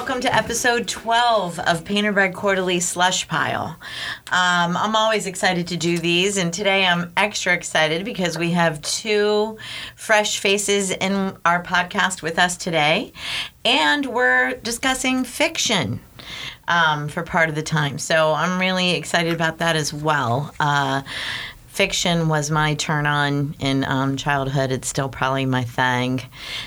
[0.00, 3.76] welcome to episode 12 of Painted Bride Quarterly Slush Pile.
[4.32, 8.80] Um, I'm always excited to do these, and today I'm extra excited because we have
[8.80, 9.58] two
[9.96, 13.12] fresh faces in our podcast with us today,
[13.62, 16.00] and we're discussing fiction.
[16.66, 17.98] Um, for part of the time.
[17.98, 20.54] So I'm really excited about that as well.
[20.60, 21.02] Uh,
[21.66, 24.70] fiction was my turn on in um, childhood.
[24.70, 26.20] It's still probably my thing.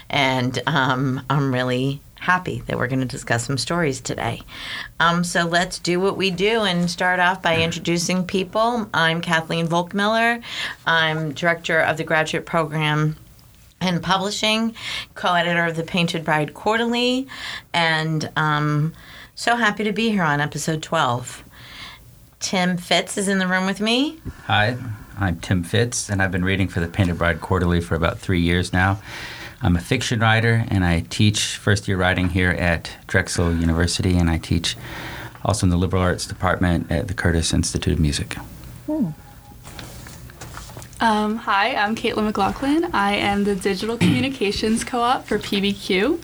[0.10, 4.42] And um, I'm really happy that we're going to discuss some stories today.
[5.02, 8.90] Um, so let's do what we do and start off by introducing people.
[8.94, 10.40] I'm Kathleen Volk Miller.
[10.88, 13.18] I'm director of the graduate program
[13.82, 14.74] in publishing,
[15.16, 17.28] co editor of the Painted Bride Quarterly,
[17.74, 18.94] and um,
[19.36, 21.44] so happy to be here on episode 12.
[22.40, 24.22] Tim Fitts is in the room with me.
[24.46, 24.78] Hi,
[25.18, 28.40] I'm Tim Fitts, and I've been reading for the Painted Bride Quarterly for about three
[28.40, 29.02] years now.
[29.64, 34.30] I'm a fiction writer, and I teach first year writing here at Drexel University, and
[34.30, 34.76] I teach
[35.46, 38.34] also in the liberal arts department at the Curtis Institute of Music.
[38.88, 39.12] Hmm.
[41.00, 42.94] Um, hi, I'm Caitlin McLaughlin.
[42.94, 46.22] I am the digital communications co op for PBQ.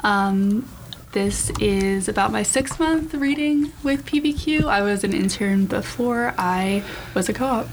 [0.00, 0.68] Um,
[1.12, 4.64] this is about my six month reading with PBQ.
[4.64, 6.82] I was an intern before I
[7.14, 7.68] was a co op.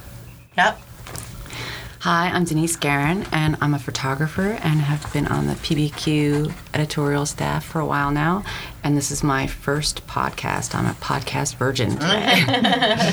[0.55, 0.79] Yep.
[2.03, 7.25] Hi, I'm Denise Guerin, and I'm a photographer and have been on the PBQ editorial
[7.25, 8.45] staff for a while now.
[8.85, 10.73] And this is my first podcast.
[10.73, 13.11] I'm a podcast virgin today.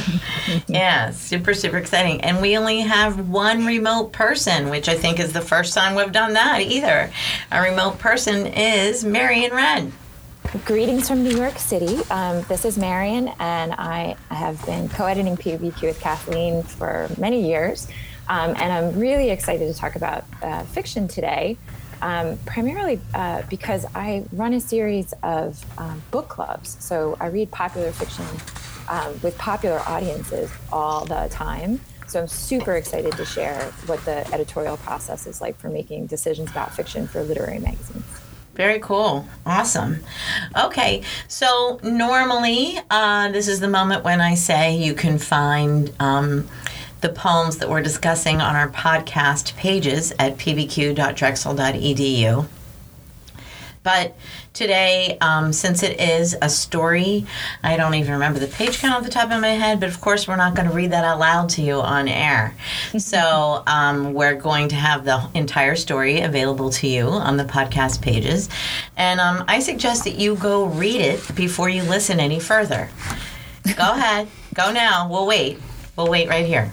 [0.68, 2.20] yeah, super, super exciting.
[2.20, 6.12] And we only have one remote person, which I think is the first time we've
[6.12, 7.10] done that either.
[7.50, 9.92] A remote person is Marion Wrenn.
[10.64, 11.98] Greetings from New York City.
[12.08, 17.48] Um, this is Marion, and I have been co editing PBQ with Kathleen for many
[17.48, 17.88] years.
[18.28, 21.56] Um, and I'm really excited to talk about uh, fiction today,
[22.02, 26.76] um, primarily uh, because I run a series of um, book clubs.
[26.80, 28.26] So I read popular fiction
[28.88, 31.80] um, with popular audiences all the time.
[32.06, 36.50] So I'm super excited to share what the editorial process is like for making decisions
[36.50, 38.04] about fiction for literary magazines.
[38.54, 39.26] Very cool.
[39.44, 40.02] Awesome.
[40.58, 46.48] Okay, so normally uh, this is the moment when I say you can find um,
[47.06, 52.48] the poems that we're discussing on our podcast pages at pbq.drexel.edu.
[53.84, 54.16] But
[54.52, 57.24] today, um, since it is a story,
[57.62, 60.00] I don't even remember the page count off the top of my head, but of
[60.00, 62.56] course, we're not going to read that out loud to you on air.
[62.98, 68.02] so, um, we're going to have the entire story available to you on the podcast
[68.02, 68.48] pages.
[68.96, 72.88] And um, I suggest that you go read it before you listen any further.
[73.76, 75.08] Go ahead, go now.
[75.08, 75.60] We'll wait.
[75.94, 76.72] We'll wait right here.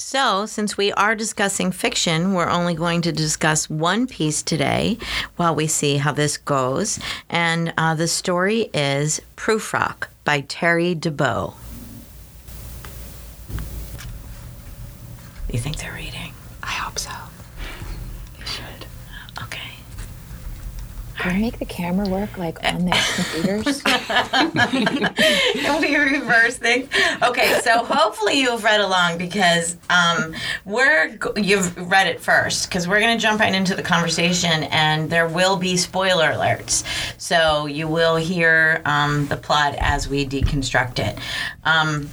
[0.00, 4.96] So, since we are discussing fiction, we're only going to discuss one piece today
[5.34, 7.00] while we see how this goes.
[7.28, 11.54] And uh, the story is Prufrock by Terry Dubow.
[15.52, 16.32] You think they're reading?
[16.62, 17.10] I hope so.
[21.28, 23.84] Can we make the camera work like on their computers?
[25.82, 26.88] we reverse things.
[27.22, 30.34] Okay, so hopefully you've read along because um,
[30.64, 35.10] we're you've read it first because we're going to jump right into the conversation and
[35.10, 36.82] there will be spoiler alerts.
[37.20, 41.18] So you will hear um, the plot as we deconstruct it.
[41.62, 42.08] Um,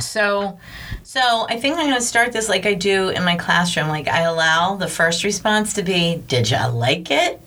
[0.00, 0.58] so,
[1.02, 3.88] so I think I'm going to start this like I do in my classroom.
[3.88, 7.40] Like I allow the first response to be, "Did you like it?"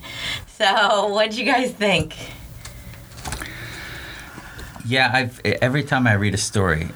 [0.58, 2.16] So, what do you guys think?
[4.86, 6.90] Yeah, I've every time I read a story,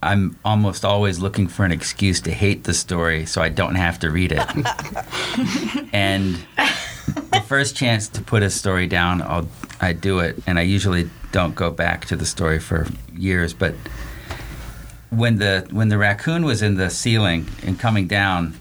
[0.00, 3.98] I'm almost always looking for an excuse to hate the story so I don't have
[4.00, 4.46] to read it.
[5.92, 6.38] and
[7.32, 9.48] the first chance to put a story down, I'll
[9.80, 13.54] I do it, and I usually don't go back to the story for years.
[13.54, 13.74] But
[15.10, 18.54] when the when the raccoon was in the ceiling and coming down,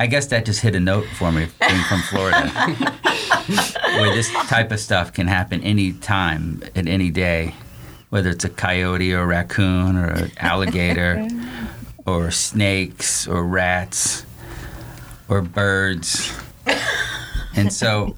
[0.00, 2.48] I guess that just hit a note for me being from Florida.
[3.98, 7.54] where this type of stuff can happen any time at any day,
[8.08, 11.28] whether it's a coyote or a raccoon or an alligator
[12.06, 14.24] or snakes or rats
[15.28, 16.32] or birds.
[17.54, 18.16] And so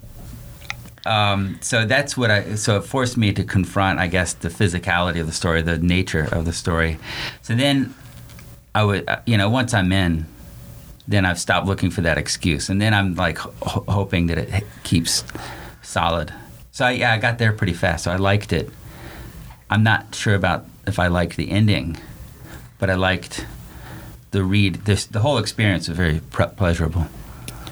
[1.04, 2.54] um, so that's what I.
[2.54, 6.28] So it forced me to confront, I guess, the physicality of the story, the nature
[6.30, 6.98] of the story.
[7.40, 7.92] So then,
[8.72, 10.26] I would, uh, you know, once I'm in,
[11.08, 14.64] then I've stopped looking for that excuse, and then I'm like ho- hoping that it
[14.82, 15.24] keeps
[15.82, 16.32] solid.
[16.70, 18.04] So I, yeah, I got there pretty fast.
[18.04, 18.70] So I liked it.
[19.68, 21.96] I'm not sure about if I liked the ending,
[22.78, 23.46] but I liked
[24.30, 24.76] the read.
[24.84, 27.06] This, the whole experience was very pre- pleasurable.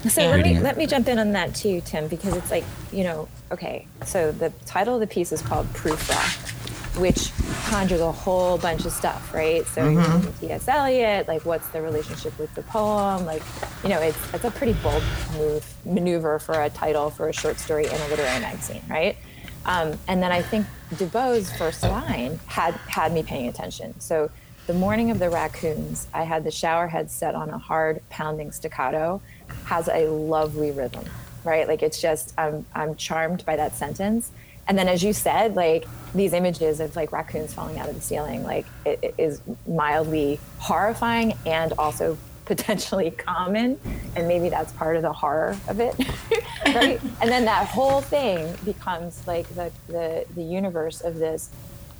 [0.09, 3.03] So let me, let me jump in on that too, Tim, because it's like, you
[3.03, 6.60] know, okay, so the title of the piece is called Prufrock,
[6.97, 7.31] which
[7.65, 9.65] conjures a whole bunch of stuff, right?
[9.67, 9.81] So
[10.21, 10.67] thinking T.S.
[10.67, 13.25] Eliot, like what's the relationship with the poem?
[13.25, 13.43] Like,
[13.83, 15.03] you know, it's it's a pretty bold
[15.37, 19.17] move maneuver for a title for a short story in a literary magazine, right?
[19.65, 20.65] Um, and then I think
[20.95, 23.99] Dubow's first line had had me paying attention.
[23.99, 24.29] So
[24.67, 28.51] the morning of the raccoons, I had the shower head set on a hard pounding
[28.51, 29.21] staccato,
[29.65, 31.05] has a lovely rhythm,
[31.43, 31.67] right?
[31.67, 34.31] Like it's just I'm I'm charmed by that sentence.
[34.67, 38.01] And then as you said, like these images of like raccoons falling out of the
[38.01, 43.79] ceiling, like it, it is mildly horrifying and also potentially common.
[44.15, 45.95] And maybe that's part of the horror of it
[46.65, 47.01] right?
[47.21, 51.49] And then that whole thing becomes like the the, the universe of this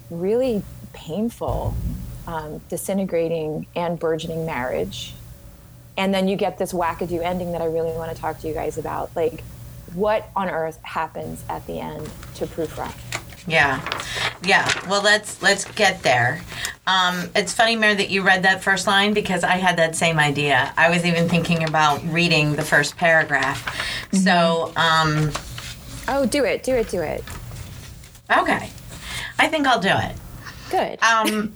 [0.10, 0.64] really
[0.94, 1.76] painful
[2.28, 5.14] um, disintegrating and burgeoning marriage.
[5.98, 8.54] And then you get this wackadoo ending that i really want to talk to you
[8.54, 9.44] guys about like
[9.94, 12.94] what on earth happens at the end to Prufrock
[13.48, 13.82] Yeah,
[14.44, 14.68] yeah.
[14.90, 16.42] Well, let's let's get there.
[16.88, 20.20] Um, it's funny, Mary, that you read that first line because I had that same
[20.20, 20.74] idea.
[20.78, 23.60] I was even thinking about reading the first paragraph.
[24.12, 25.32] So, um,
[26.08, 27.24] oh do it do it do it
[28.38, 28.70] okay,
[29.40, 30.16] I think I'll do it.
[30.70, 31.54] good Um,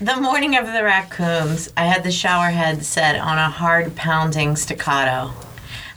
[0.00, 4.56] the morning of the raccoons, I had the shower head set on a hard pounding
[4.56, 5.32] staccato.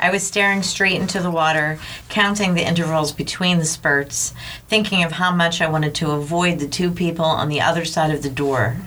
[0.02, 1.78] I was staring straight into the water,
[2.10, 4.34] counting the intervals between the spurts,
[4.68, 8.12] thinking of how much I wanted to avoid the two people on the other side
[8.12, 8.78] of the door.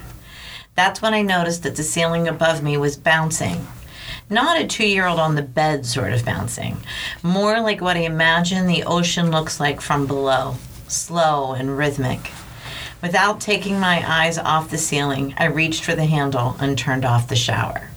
[0.75, 3.69] That's when I noticed that the ceiling above me was bouncing.
[4.29, 6.79] Not a two year old on the bed sort of bouncing,
[7.23, 10.57] more like what I imagine the ocean looks like from below,
[10.89, 12.33] slow and rhythmic.
[13.01, 17.29] Without taking my eyes off the ceiling, I reached for the handle and turned off
[17.29, 17.91] the shower.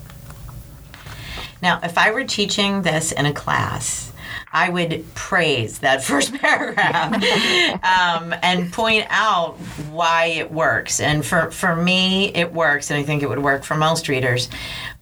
[1.62, 4.12] Now, if I were teaching this in a class,
[4.51, 7.13] I would praise that first paragraph
[7.83, 9.56] um, and point out
[9.92, 11.00] why it works.
[11.00, 14.50] And for, for me, it works, and I think it would work for most readers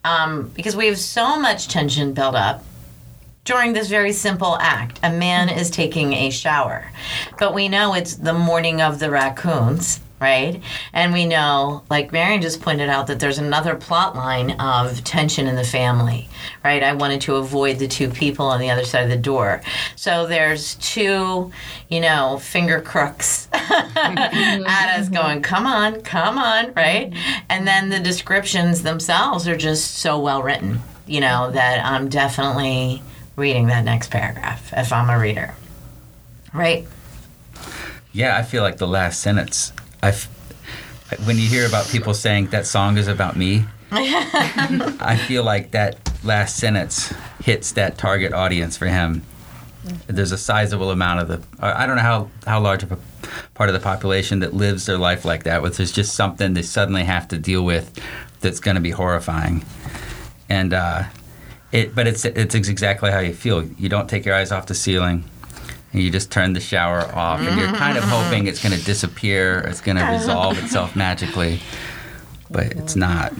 [0.04, 2.64] um, because we have so much tension built up
[3.44, 5.00] during this very simple act.
[5.04, 6.92] A man is taking a shower,
[7.40, 10.00] but we know it's the morning of the raccoons.
[10.26, 10.60] Right,
[10.92, 15.46] and we know, like Marion just pointed out, that there's another plot line of tension
[15.46, 16.28] in the family.
[16.64, 19.62] Right, I wanted to avoid the two people on the other side of the door,
[19.96, 21.52] so there's two,
[21.90, 25.14] you know, finger crooks at us, mm-hmm.
[25.14, 27.14] going, "Come on, come on!" Right,
[27.48, 33.04] and then the descriptions themselves are just so well written, you know, that I'm definitely
[33.36, 35.54] reading that next paragraph if I'm a reader.
[36.52, 36.88] Right?
[38.12, 39.72] Yeah, I feel like the last sentence.
[40.06, 40.28] I, f-
[41.26, 46.12] when you hear about people saying that song is about me, I feel like that
[46.24, 47.12] last sentence
[47.44, 49.24] hits that target audience for him.
[50.06, 51.42] There's a sizable amount of the.
[51.60, 53.00] I don't know how how large of a
[53.56, 55.64] part of the population that lives their life like that.
[55.64, 57.92] With there's just something they suddenly have to deal with
[58.42, 59.64] that's going to be horrifying,
[60.50, 61.04] and uh,
[61.72, 61.96] it.
[61.96, 63.64] But it's it's exactly how you feel.
[63.64, 65.24] You don't take your eyes off the ceiling
[65.96, 68.84] and you just turn the shower off and you're kind of hoping it's going to
[68.86, 71.60] disappear it's going to resolve itself magically
[72.52, 73.32] but it's not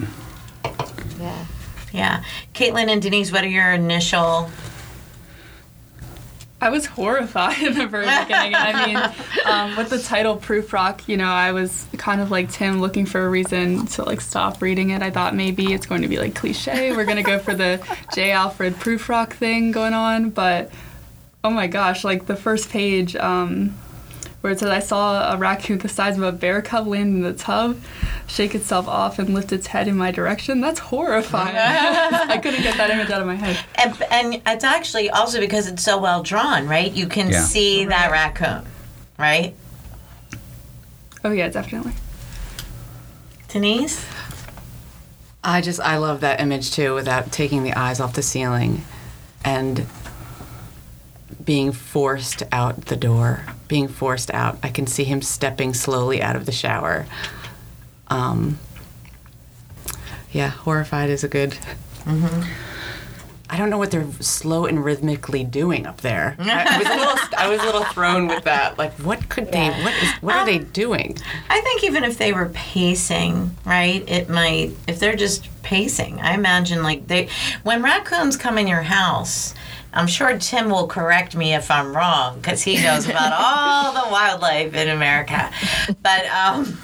[1.20, 1.44] yeah
[1.92, 2.22] Yeah.
[2.54, 4.50] Caitlin and Denise, what are your initial
[6.58, 8.54] I was horrified in the very beginning.
[8.54, 8.96] I mean,
[9.44, 13.26] um, with the title Prufrock, you know, I was kind of like Tim looking for
[13.26, 15.02] a reason to like stop reading it.
[15.02, 16.92] I thought maybe it's going to be like cliche.
[16.92, 18.32] We're going to go for the J.
[18.32, 20.30] Alfred Prufrock thing going on.
[20.30, 20.70] But
[21.46, 23.68] oh my gosh, like the first page um,
[24.40, 27.22] where it says, I saw a raccoon the size of a bear cub land in
[27.22, 27.78] the tub,
[28.26, 30.60] shake itself off and lift its head in my direction.
[30.60, 31.54] That's horrifying.
[31.56, 33.58] I couldn't get that image out of my head.
[33.76, 36.92] and, and it's actually also because it's so well drawn, right?
[36.92, 37.44] You can Yeah.
[37.44, 38.66] see that raccoon,
[39.18, 39.54] right?
[41.22, 41.92] Oh, yeah, definitely.
[43.48, 44.04] Denise?
[45.44, 48.82] I just I love that image too, without taking the eyes off the ceiling,
[49.44, 49.86] and
[51.46, 53.44] being forced out the door.
[53.68, 54.58] Being forced out.
[54.62, 57.06] I can see him stepping slowly out of the shower.
[58.08, 58.58] Um,
[60.32, 61.56] yeah, horrified is a good.
[63.48, 66.36] I don't know what they're slow and rhythmically doing up there.
[66.40, 68.76] I, I was a little, I was a little thrown with that.
[68.76, 69.68] Like, what could they?
[69.68, 70.10] What is?
[70.20, 71.16] What are they doing?
[71.48, 76.34] I think even if they were pacing, right, it might, if they're just pacing, I
[76.34, 77.28] imagine like they,
[77.62, 79.54] when raccoons come in your house,
[79.96, 84.10] I'm sure Tim will correct me if I'm wrong because he knows about all the
[84.12, 85.50] wildlife in America.
[86.02, 86.76] But um,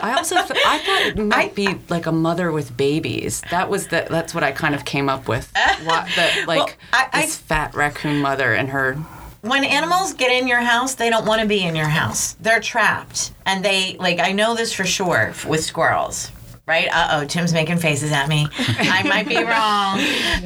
[0.00, 3.42] I also th- I thought it might be like a mother with babies.
[3.50, 5.52] That was the that's what I kind of came up with.
[5.84, 8.94] What, the, like Well, I- I- this fat raccoon mother and her
[9.40, 12.34] when animals get in your house, they don't want to be in your house.
[12.34, 13.32] They're trapped.
[13.44, 16.30] And they, like, I know this for sure with squirrels.
[16.72, 16.88] Right?
[16.90, 18.48] Uh oh, Tim's making faces at me.
[18.58, 19.98] I might be wrong.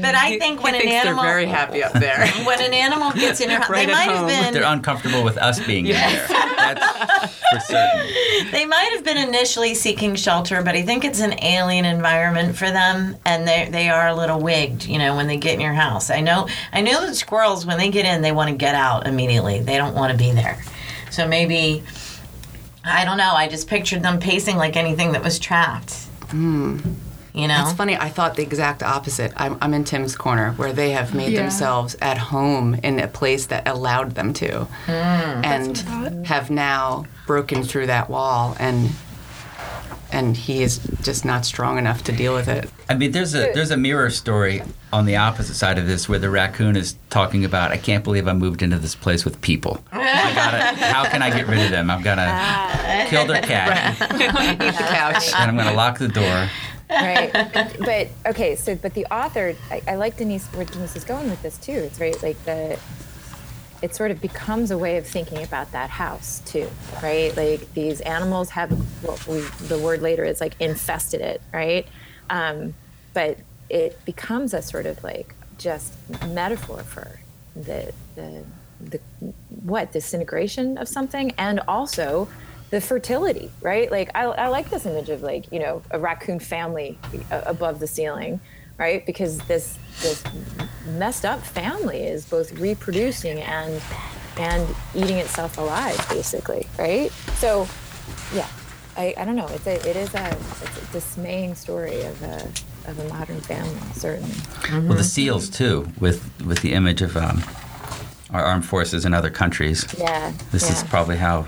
[0.02, 2.26] But I think when he an animal they're very happy up there.
[2.44, 4.28] when an animal gets in your house, Right they might home.
[4.28, 6.26] have been They're uncomfortable with us being in there.
[6.28, 8.50] That's for certain.
[8.50, 12.68] they might have been initially seeking shelter, but I think it's an alien environment for
[12.72, 15.74] them, and they they are a little wigged, you know, when they get in your
[15.74, 16.10] house.
[16.10, 19.06] I know I know that squirrels when they get in, they want to get out
[19.06, 19.60] immediately.
[19.60, 20.60] They don't want to be there.
[21.12, 21.84] So maybe
[22.84, 23.32] I don't know.
[23.32, 26.05] I just pictured them pacing like anything that was trapped.
[26.30, 26.78] Hmm.
[27.34, 27.94] You know, It's funny.
[27.94, 29.30] I thought the exact opposite.
[29.36, 31.42] I'm, I'm in Tim's corner, where they have made Yeah.
[31.42, 34.90] themselves at home in a place that allowed them to, hmm.
[34.90, 35.76] and
[36.26, 38.90] have now broken through that wall, and
[40.12, 42.70] and he is just not strong enough to deal with it.
[42.88, 46.18] I mean, there's a there's a mirror story on the opposite side of this where
[46.18, 49.82] the raccoon is talking about, I can't believe I moved into this place with people.
[49.92, 51.90] I gotta, how can I get rid of them?
[51.90, 53.06] I'm gonna ah.
[53.08, 55.32] kill their cat, Eat the couch.
[55.34, 56.48] and I'm gonna lock the door.
[56.88, 57.32] right
[57.80, 61.42] but okay so but the author I, I like denise where denise is going with
[61.42, 62.78] this too it's right like the
[63.82, 66.68] it sort of becomes a way of thinking about that house too
[67.02, 67.36] right?
[67.36, 68.70] Like these animals have
[69.02, 71.86] well, we, the word later is like infested it right?
[72.30, 72.74] Um,
[73.14, 75.92] but it becomes a sort of like just
[76.28, 77.20] metaphor for
[77.54, 78.44] the the
[78.80, 79.00] the
[79.64, 82.28] what disintegration of something and also
[82.70, 83.90] the fertility right?
[83.90, 86.98] Like I, I like this image of like you know a raccoon family
[87.30, 88.40] above the ceiling
[88.78, 89.04] right?
[89.06, 90.22] Because this this
[90.86, 93.82] messed up family is both reproducing and
[94.38, 97.10] and eating itself alive basically right?
[97.38, 97.66] So
[98.34, 98.48] yeah
[98.96, 99.48] i, I don't know.
[99.48, 102.50] It's a, it is a, it's a dismaying story of a
[102.88, 104.34] of a modern family certainly.
[104.70, 107.42] Well, the seals too, with with the image of um,
[108.30, 109.86] our armed forces in other countries.
[109.98, 111.46] yeah This is probably how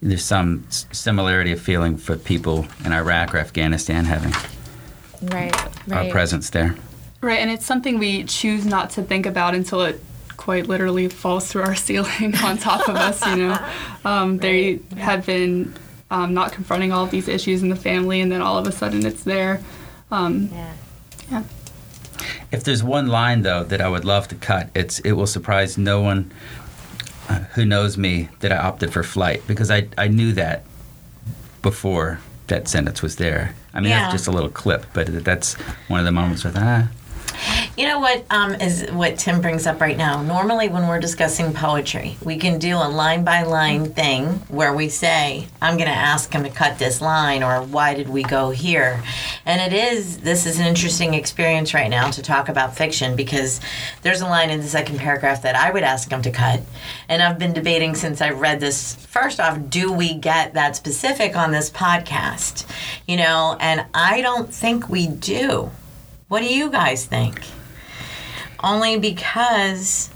[0.00, 4.32] there's some similarity of feeling for people in Iraq or Afghanistan having
[5.32, 5.54] right
[5.92, 6.76] our presence there.
[7.20, 10.00] Right, and it's something we choose not to think about until it
[10.36, 13.58] quite literally falls through our ceiling on top of us, you know.
[14.04, 15.74] Um, They have been
[16.10, 18.72] um, not confronting all of these issues in the family, and then all of a
[18.72, 19.62] sudden it's there.
[20.10, 20.74] Um, yeah
[21.30, 21.42] yeah.
[22.52, 25.76] If there's one line though that I would love to cut, it's it will surprise
[25.76, 26.32] no one
[27.28, 30.64] uh, who knows me that I opted for flight because I I knew that
[31.62, 33.54] before that sentence was there.
[33.72, 34.00] I mean Yeah.
[34.00, 35.54] that's just a little clip, but that's
[35.88, 36.88] one of the moments with ah
[37.76, 40.22] You know what um, is what Tim brings up right now?
[40.22, 44.88] Normally, when we're discussing poetry, we can do a line by line thing where we
[44.88, 48.50] say, I'm going to ask him to cut this line, or why did we go
[48.50, 49.02] here?
[49.44, 53.60] And it is, this is an interesting experience right now to talk about fiction because
[54.02, 56.60] there's a line in the second paragraph that I would ask him to cut.
[57.08, 58.94] And I've been debating since I read this.
[58.94, 62.70] First off, do we get that specific on this podcast?
[63.08, 65.72] You know, and I don't think we do.
[66.28, 67.40] What do you guys think?
[68.64, 70.08] Only because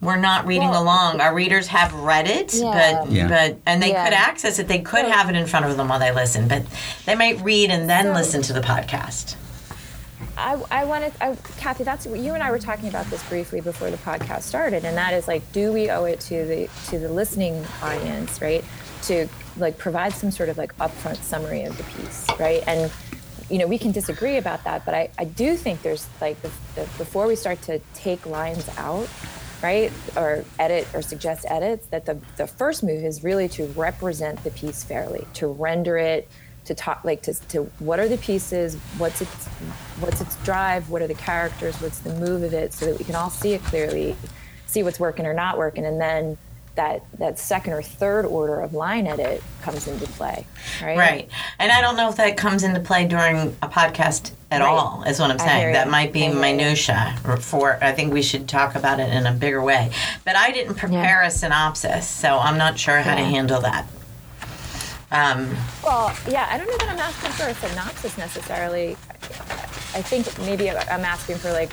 [0.00, 1.20] we're not reading Well- along.
[1.20, 2.72] Our readers have read it, Yeah.
[3.04, 3.28] but Yeah.
[3.28, 4.04] but and they Yeah.
[4.04, 4.66] could access it.
[4.66, 6.62] They could have it in front of them while they listen, but
[7.06, 9.36] they might read and then So- listen to the podcast.
[10.36, 13.90] I, I wanted, I, Kathy, that's you and I were talking about this briefly before
[13.90, 17.08] the podcast started, and that is like, do we owe it to the to the
[17.10, 18.64] listening audience, right,
[19.02, 22.64] to like provide some sort of like upfront summary of the piece, right?
[22.66, 22.90] And
[23.50, 26.50] you know, we can disagree about that, but I, I do think there's like the,
[26.74, 29.08] the, before we start to take lines out,
[29.62, 34.42] right, or edit or suggest edits, that the the first move is really to represent
[34.44, 36.28] the piece fairly, to render it
[36.64, 39.46] to talk like to, to what are the pieces what's its
[39.98, 43.04] what's its drive what are the characters what's the move of it so that we
[43.04, 44.14] can all see it clearly
[44.66, 46.38] see what's working or not working and then
[46.74, 50.46] that that second or third order of line edit comes into play
[50.82, 51.28] right Right.
[51.58, 54.68] And I don't know if that comes into play during a podcast at Right.
[54.68, 55.72] all, is what I'm saying.
[55.74, 56.40] That might be I hear you.
[56.40, 59.90] minutia for I think we should talk about it in a bigger way.
[60.24, 63.86] But I didn't prepare a synopsis, so I'm not sure how to handle that.
[65.10, 68.92] Um, well yeah i don't know that i'm asking for a synopsis necessarily
[69.94, 71.70] i think maybe i'm asking for like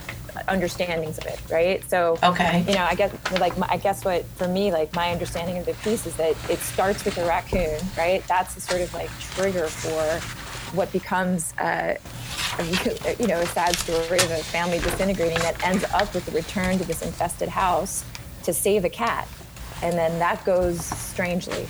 [0.48, 1.84] understandings of it right?
[1.90, 2.64] So Okay.
[2.68, 5.66] you know i guess like my, i guess what for me like my understanding of
[5.66, 8.24] the piece is that it starts with a raccoon right?
[8.28, 10.20] That's the sort of like trigger for
[10.76, 11.96] what becomes uh,
[12.60, 16.32] a, you know a sad story of a family disintegrating that ends up with the
[16.32, 18.06] return to this infested house
[18.44, 19.28] to save a cat.
[19.82, 21.68] And then that goes strangely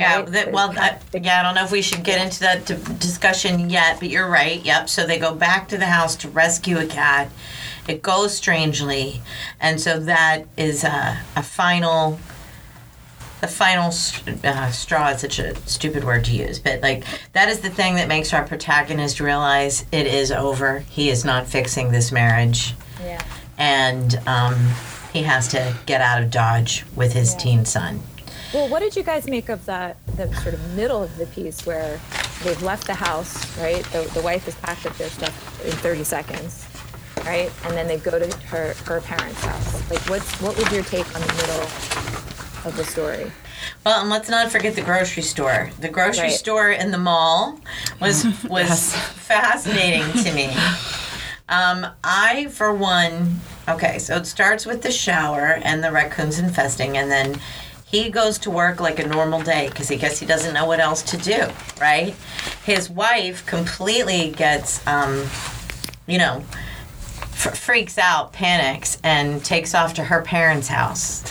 [0.00, 0.26] Yeah, right?
[0.32, 3.70] that, well, that, yeah, I don't know if we should get into that d- discussion
[3.70, 4.64] yet, but you're right.
[4.64, 4.88] Yep.
[4.88, 7.30] So they go back to the house to rescue a cat.
[7.88, 9.20] it goes strangely,
[9.60, 12.18] and so that is a, a final.
[13.40, 13.86] The final
[14.44, 17.94] uh, straw is such a stupid word to use, but like that is the thing
[17.94, 20.80] that makes our protagonist realize it is over.
[20.80, 23.22] He is not fixing this marriage, Yeah.
[23.56, 24.56] and um,
[25.14, 27.38] he has to get out of Dodge with his Yeah.
[27.38, 28.00] teen son.
[28.52, 31.64] Well, what did you guys make of that the sort of middle of the piece
[31.64, 32.00] where
[32.42, 33.84] they've left the house, right?
[33.92, 36.66] The, the wife has packed up their stuff in 30 seconds,
[37.24, 37.50] right?
[37.64, 39.90] And then they go to her her parents' house.
[39.90, 41.60] Like, what's what was your take on the middle
[42.68, 43.30] of the story?
[43.84, 45.70] Well, and let's not forget the grocery store.
[45.80, 46.32] The grocery Right.
[46.32, 47.60] store in the mall
[48.00, 50.52] was was fascinating to me.
[51.52, 56.96] Um, I, for one, okay, so it starts with the shower and the raccoons infesting,
[56.96, 57.40] and then
[57.90, 60.78] he goes to work like a normal day because he guess he doesn't know what
[60.80, 61.40] else to do,
[61.80, 62.14] right?
[62.64, 65.26] His wife completely gets, um,
[66.06, 66.44] you know,
[67.32, 71.24] f- freaks out, panics, and takes off to her parents' house.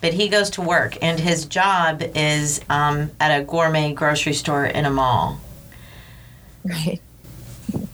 [0.00, 4.64] But he goes to work, and his job is um, at a gourmet grocery store
[4.64, 5.40] in a mall,
[6.64, 7.00] Right.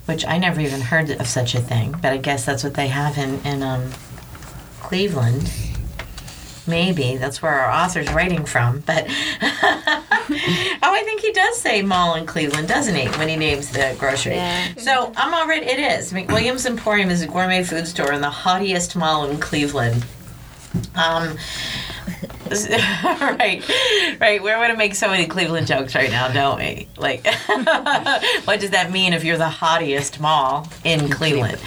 [0.07, 1.93] which I never even heard of such a thing.
[2.01, 3.91] But I guess that's what they have in in um,
[4.81, 5.51] Cleveland.
[6.67, 8.81] Maybe that's where our author's writing from.
[8.81, 9.07] But
[9.43, 13.09] oh, I think he does say mall in Cleveland, doesn't he?
[13.19, 14.35] When he names the grocery.
[14.35, 14.75] Yeah.
[14.77, 15.67] So I'm already.
[15.67, 20.05] It is McWilliams Emporium is a gourmet food store in the haughtiest mall in Cleveland.
[20.95, 21.37] Um,
[23.05, 23.63] right,
[24.21, 24.43] right.
[24.43, 26.89] We're going to make so many Cleveland jokes right now, don't we?
[26.97, 27.27] Like,
[28.45, 31.59] what does that mean if you're the haughtiest mall in Cleveland?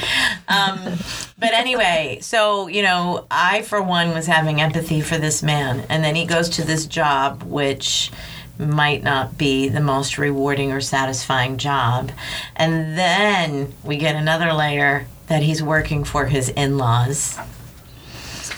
[0.47, 0.97] Um,
[1.37, 6.03] but anyway, so you know, I for one was having empathy for this man, and
[6.03, 8.11] then he goes to this job which
[8.57, 12.11] might not be the most rewarding or satisfying job,
[12.55, 17.37] and then we get another layer that he's working for his in-laws.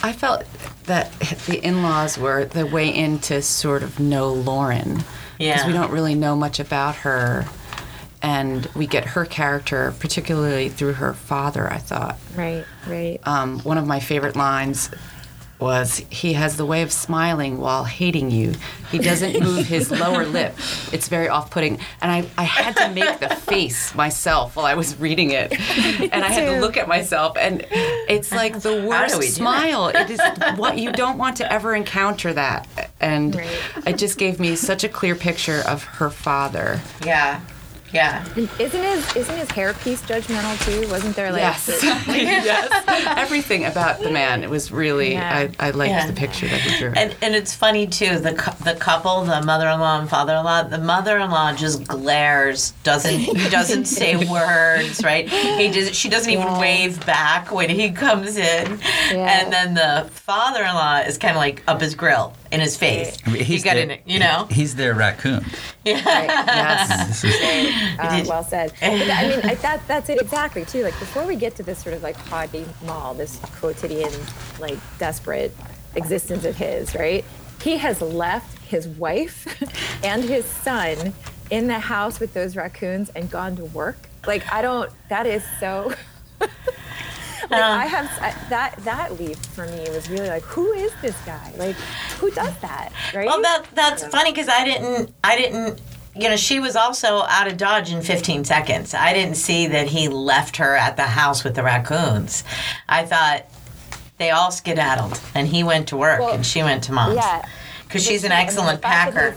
[0.04, 0.44] I felt
[0.88, 1.12] that
[1.48, 5.04] the in-laws were the way in to sort of know Lauren
[5.38, 5.54] Yeah.
[5.54, 7.46] because we don't really know much about her,
[8.22, 11.72] and we get her character particularly through her father.
[11.72, 12.66] I thought Right.
[12.88, 13.20] Right.
[13.26, 14.90] um, one of my favorite lines
[15.60, 18.54] was he has the way of smiling while hating you.
[18.92, 20.56] He doesn't move his lower lip.
[20.92, 25.00] It's very off-putting, and I, I had to make the face myself while I was
[25.00, 29.20] reading it, and I had to look at myself, and it's like the worst do
[29.20, 29.36] we do that?
[29.38, 29.88] smile.
[29.90, 30.20] It is
[30.58, 32.68] what you don't want to ever encounter that,
[33.00, 33.60] and Right.
[33.88, 36.82] it just gave me such a clear picture of her father.
[37.06, 37.42] Yeah,
[37.94, 38.26] yeah.
[38.36, 40.90] And isn't his isn't his hairpiece judgmental too?
[40.90, 42.84] Wasn't there like Yes, yes.
[43.18, 44.44] Everything about the man.
[44.44, 45.14] It was really.
[45.14, 45.50] Yeah.
[45.60, 46.08] I, I liked Yeah.
[46.08, 46.92] the picture that he drew.
[46.96, 48.20] And, and it's funny too.
[48.20, 50.64] The cou- the couple, the mother-in-law and father-in-law.
[50.64, 55.28] The mother-in-law just glares, doesn't he doesn't say words, right?
[55.30, 56.60] He just she doesn't even Yeah.
[56.60, 58.80] wave back when he comes in.
[59.12, 59.42] Yeah.
[59.42, 63.18] And then the father-in-law is kind of like up his grill in his face.
[63.26, 64.48] I mean, He got their, in, you know.
[64.50, 65.46] He's their raccoon.
[65.86, 67.22] yes.
[67.22, 68.72] This is, Uh, well said.
[68.80, 70.84] But I mean, I, that that's it exactly too.
[70.84, 74.12] Like before we get to this sort of like haughty mall, this quotidian,
[74.60, 75.56] like desperate
[75.96, 77.26] existence of his, right?
[77.64, 79.48] He has left his wife
[80.04, 81.14] and his son
[81.50, 83.98] in the house with those raccoons and gone to work.
[84.28, 84.92] Like I don't.
[85.10, 85.94] That is so.
[87.50, 87.66] Like uh.
[87.66, 91.54] I have I, that that leap for me was really like, who is this guy?
[91.58, 91.76] Like,
[92.20, 92.92] who does that?
[93.14, 93.26] Right?
[93.28, 95.82] Well, that that's funny because I didn't I didn't.
[96.16, 98.96] You know, she was also out of Dodge in 15 seconds.
[98.96, 102.44] I didn't see that he left her at the house with the raccoons.
[102.90, 103.46] I thought
[104.18, 107.18] they all skedaddled and he went to work Well, and she went to mom's.
[107.18, 107.48] yeah.
[107.84, 109.36] Because she's an excellent packer.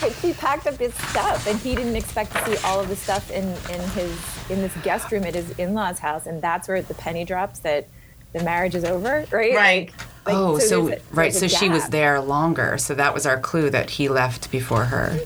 [0.00, 2.96] He, he packed up his stuff, and he didn't expect to see all of the
[2.96, 4.14] stuff in, in his
[4.50, 7.86] in this guest room at his in-laws' house, and that's where the penny drops that
[8.32, 9.54] the marriage is over, right?
[9.54, 9.90] Right.
[10.26, 11.32] Like, oh, so, there's a- right.
[11.34, 12.76] So a she was there longer.
[12.78, 15.18] So that was our clue that he left before her.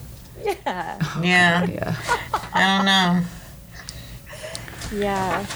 [0.44, 1.64] Yeah, Yeah.
[1.66, 1.96] Yeah.
[2.52, 2.86] I don't
[4.92, 4.98] know.
[5.00, 5.46] yeah.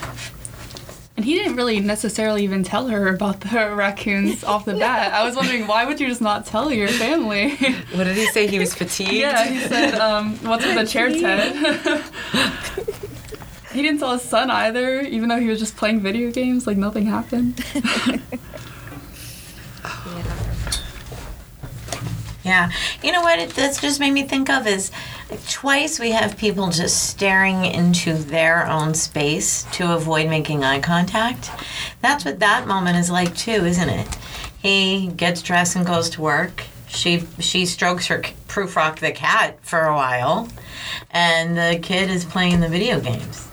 [1.17, 5.13] And he didn't really necessarily even tell her about the raccoons off the bat.
[5.13, 7.57] I was wondering why would you just not tell your family?
[7.93, 8.47] What did he say?
[8.47, 9.13] He was fatigued.
[9.15, 12.05] yeah, he said, um, "What's with the chair, Ted?"
[13.79, 16.67] he didn't tell his son either, even though he was just playing video games.
[16.67, 17.64] Like nothing happened.
[22.45, 22.71] Yeah.
[23.03, 23.38] You know what?
[23.38, 24.91] It, that's just made me think of is
[25.51, 31.51] twice we have people just staring into their own space to avoid making eye contact.
[32.01, 34.17] That's what that moment is like too, isn't it?
[34.62, 36.62] He gets dressed and goes to work.
[36.87, 40.49] She she strokes her Prufrock the cat for a while,
[41.11, 43.48] and the kid is playing the video games.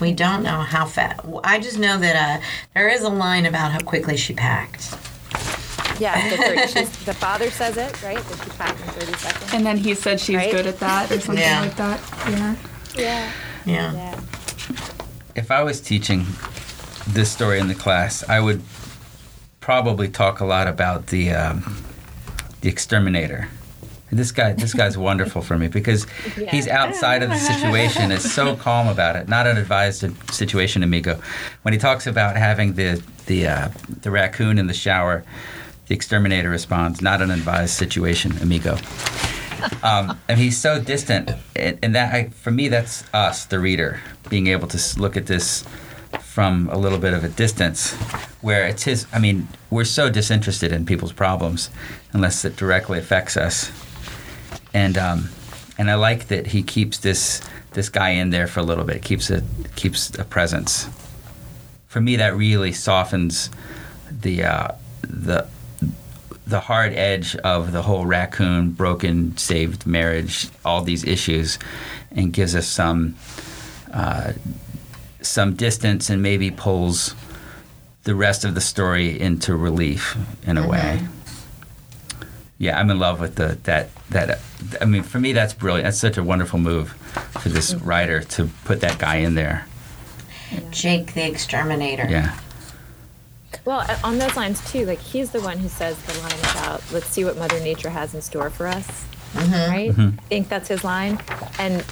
[0.00, 1.20] We don't know how fast.
[1.44, 4.94] I just know that uh, there is a line about how quickly she packed.
[6.00, 8.18] Yeah, the, the father says it, right?
[8.18, 9.54] That she packed in 30 seconds.
[9.54, 10.52] And then he said she's Right?
[10.52, 11.60] good at that or something Yeah.
[11.62, 12.00] like that.
[12.28, 12.56] Yeah.
[12.96, 13.32] Yeah.
[13.66, 13.92] Yeah.
[13.94, 14.20] Yeah.
[15.34, 16.26] If I was teaching
[17.08, 18.62] this story in the class, I would
[19.60, 21.84] probably talk a lot about the um,
[22.60, 23.48] the exterminator.
[24.10, 26.06] This guy, this guy's wonderful for me because
[26.50, 28.10] he's outside of the situation.
[28.10, 29.28] Is so calm about it.
[29.28, 31.20] Not an advised situation, amigo.
[31.62, 33.68] When he talks about having the the uh,
[34.02, 35.24] the raccoon in the shower,
[35.88, 38.78] the exterminator responds, "Not an advised situation, amigo."
[39.82, 44.00] Um, and he's so distant, and, and that I, for me, that's us, the reader,
[44.28, 45.64] being able to look at this
[46.22, 47.92] from a little bit of a distance,
[48.40, 49.06] where it's his.
[49.12, 51.70] I mean, we're so disinterested in people's problems,
[52.12, 53.70] unless it directly affects us.
[54.74, 55.28] And um,
[55.78, 57.40] and I like that he keeps this
[57.72, 59.42] this guy in there for a little bit, keeps a
[59.76, 60.88] keeps a presence.
[61.86, 63.50] For me, that really softens
[64.10, 64.68] the uh,
[65.02, 65.48] the
[66.46, 71.58] the hard edge of the whole raccoon broken saved marriage all these issues
[72.10, 73.14] and gives us some
[73.92, 74.32] uh,
[75.20, 77.14] some distance and maybe pulls
[78.04, 81.06] the rest of the story into relief in a way
[82.58, 84.40] yeah i'm in love with the that that
[84.80, 85.84] i mean for me that's brilliant.
[85.84, 86.90] That's such a wonderful move
[87.40, 87.86] for this mm-hmm.
[87.86, 89.66] writer to put that guy in there.
[90.70, 92.06] Jake the exterminator.
[92.08, 92.38] yeah.
[93.64, 96.82] Well, uh, on those lines too, like he's the one who says the line about
[96.92, 98.86] "Let's see what Mother Nature has in store for us,"
[99.34, 99.52] mm-hmm.
[99.52, 99.90] right?
[99.90, 101.20] I think that's his line,
[101.58, 101.84] and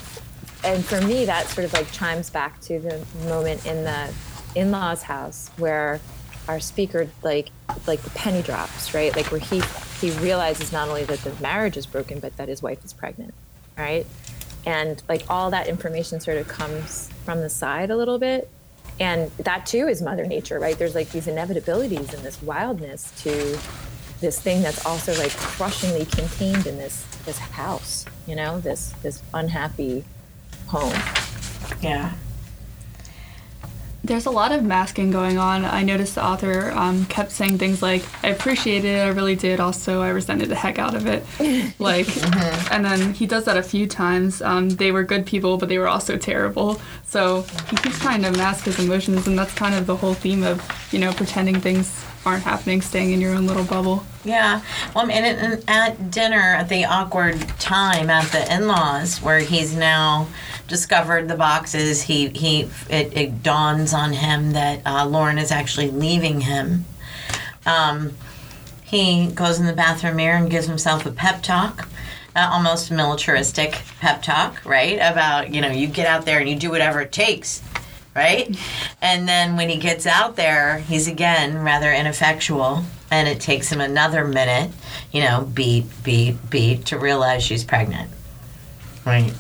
[0.64, 4.12] and for me, that sort of like chimes back to the moment in the
[4.54, 6.00] in-laws' house where
[6.48, 7.50] our speaker like
[7.86, 9.14] like the penny drops, right?
[9.14, 9.62] Like where he
[10.00, 13.34] he realizes not only that the marriage is broken, but that his wife is pregnant,
[13.76, 14.06] right?
[14.64, 18.48] And like all that information sort of comes from the side a little bit
[18.98, 23.58] and that too is mother nature right there's like these inevitabilities and this wildness to
[24.20, 29.22] this thing that's also like crushingly contained in this this house you know this this
[29.34, 30.02] unhappy
[30.68, 30.94] home
[31.82, 32.12] Yeah.
[34.06, 35.64] There's a lot of masking going on.
[35.64, 39.58] I noticed the author um, kept saying things like, I appreciate it, I really did.
[39.58, 41.24] Also, I resented the heck out of it.
[41.78, 42.06] Like,
[42.70, 44.40] and then he does that a few times.
[44.40, 46.80] Um, they were good people, but they were also terrible.
[47.04, 50.42] So he keeps trying to mask his emotions, and that's kind of the whole theme
[50.42, 54.04] of, you know, pretending things aren't happening, staying in your own little bubble.
[54.26, 54.60] Yeah.
[54.92, 60.26] Well, and, and at dinner, at the awkward time at the in-laws, where he's now
[60.66, 65.92] discovered the boxes, he he it, it dawns on him that uh, Lauren is actually
[65.92, 66.86] leaving him.
[67.66, 68.14] Um,
[68.82, 71.88] he goes in the bathroom mirror and gives himself a pep talk.
[72.34, 74.96] Uh, almost militaristic pep talk, right?
[74.96, 77.62] About, you know, you get out there and you do whatever it takes,
[78.14, 78.58] right?
[79.00, 83.80] And then when he gets out there, he's again rather ineffectual, and it takes him
[83.80, 84.70] another minute,
[85.12, 88.10] you know, beat, beat, beat to realize she's pregnant.
[89.04, 89.32] Right.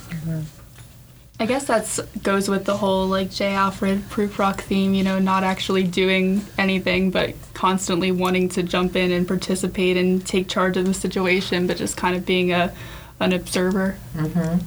[1.38, 3.52] I guess that's goes with the whole like J.
[3.52, 9.10] Alfred Prufrock theme, you know, not actually doing anything but constantly wanting to jump in
[9.10, 12.72] and participate and take charge of the situation, but just kind of being a
[13.20, 13.98] an observer.
[14.14, 14.64] Mm-hmm.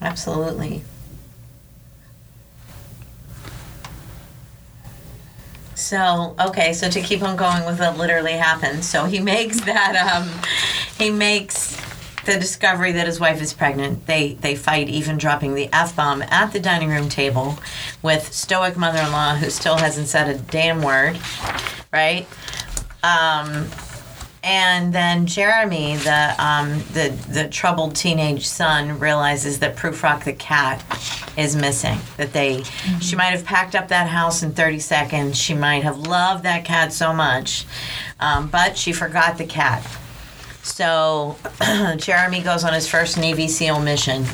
[0.00, 0.82] Absolutely.
[5.74, 9.96] So okay, so to keep on going with what literally happened, so he makes that
[9.96, 10.28] um,
[10.96, 11.76] he makes
[12.24, 14.06] the discovery that his wife is pregnant.
[14.06, 17.58] They they fight, even dropping the f bomb at the dining room table,
[18.02, 21.18] with stoic mother-in-law who still hasn't said a damn word,
[21.92, 22.26] right?
[23.02, 23.68] Um,
[24.44, 30.84] and then Jeremy, the um, the the troubled teenage son, realizes that Prufrock the cat
[31.38, 31.98] is missing.
[32.18, 32.62] That they,
[33.00, 35.38] she might have packed up that house in 30 seconds.
[35.38, 37.64] She might have loved that cat so much,
[38.20, 39.82] um, but she forgot the cat.
[40.62, 41.36] So
[41.96, 44.24] Jeremy goes on his first Navy SEAL mission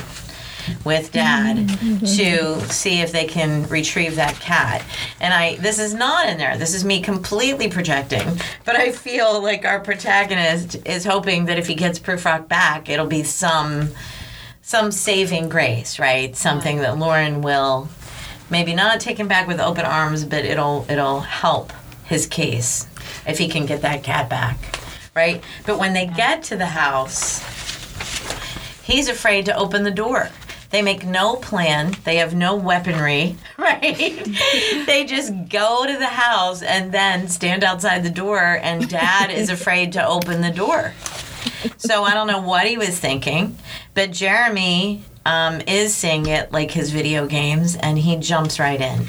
[0.84, 2.04] with mm-hmm, dad mm-hmm.
[2.04, 4.84] to see if they can retrieve that cat.
[5.20, 6.56] And I this is not in there.
[6.56, 8.26] This is me completely projecting.
[8.64, 13.06] But I feel like our protagonist is hoping that if he gets Prufrock back, it'll
[13.06, 13.90] be some
[14.62, 16.36] some saving grace, right?
[16.36, 17.88] Something that Lauren will
[18.50, 21.72] maybe not take him back with open arms, but it'll it'll help
[22.04, 22.86] his case
[23.26, 24.80] if he can get that cat back.
[25.14, 25.42] Right?
[25.66, 27.40] But when they get to the house,
[28.82, 30.30] he's afraid to open the door.
[30.70, 31.96] They make no plan.
[32.04, 33.96] They have no weaponry, right?
[34.86, 39.50] they just go to the house and then stand outside the door, and dad is
[39.50, 40.94] afraid to open the door.
[41.76, 43.58] So I don't know what he was thinking,
[43.94, 49.06] but Jeremy um, is seeing it like his video games, and he jumps right in.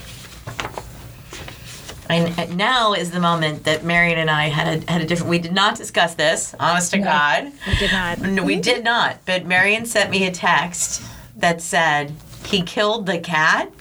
[2.10, 5.30] And now is the moment that Marion and I had a, had a different.
[5.30, 7.54] We did not discuss this, honest to God.
[7.66, 8.20] We did not.
[8.20, 9.20] No, we did not.
[9.26, 11.04] But Marion sent me a text
[11.42, 12.14] that said
[12.46, 13.72] he killed the cat.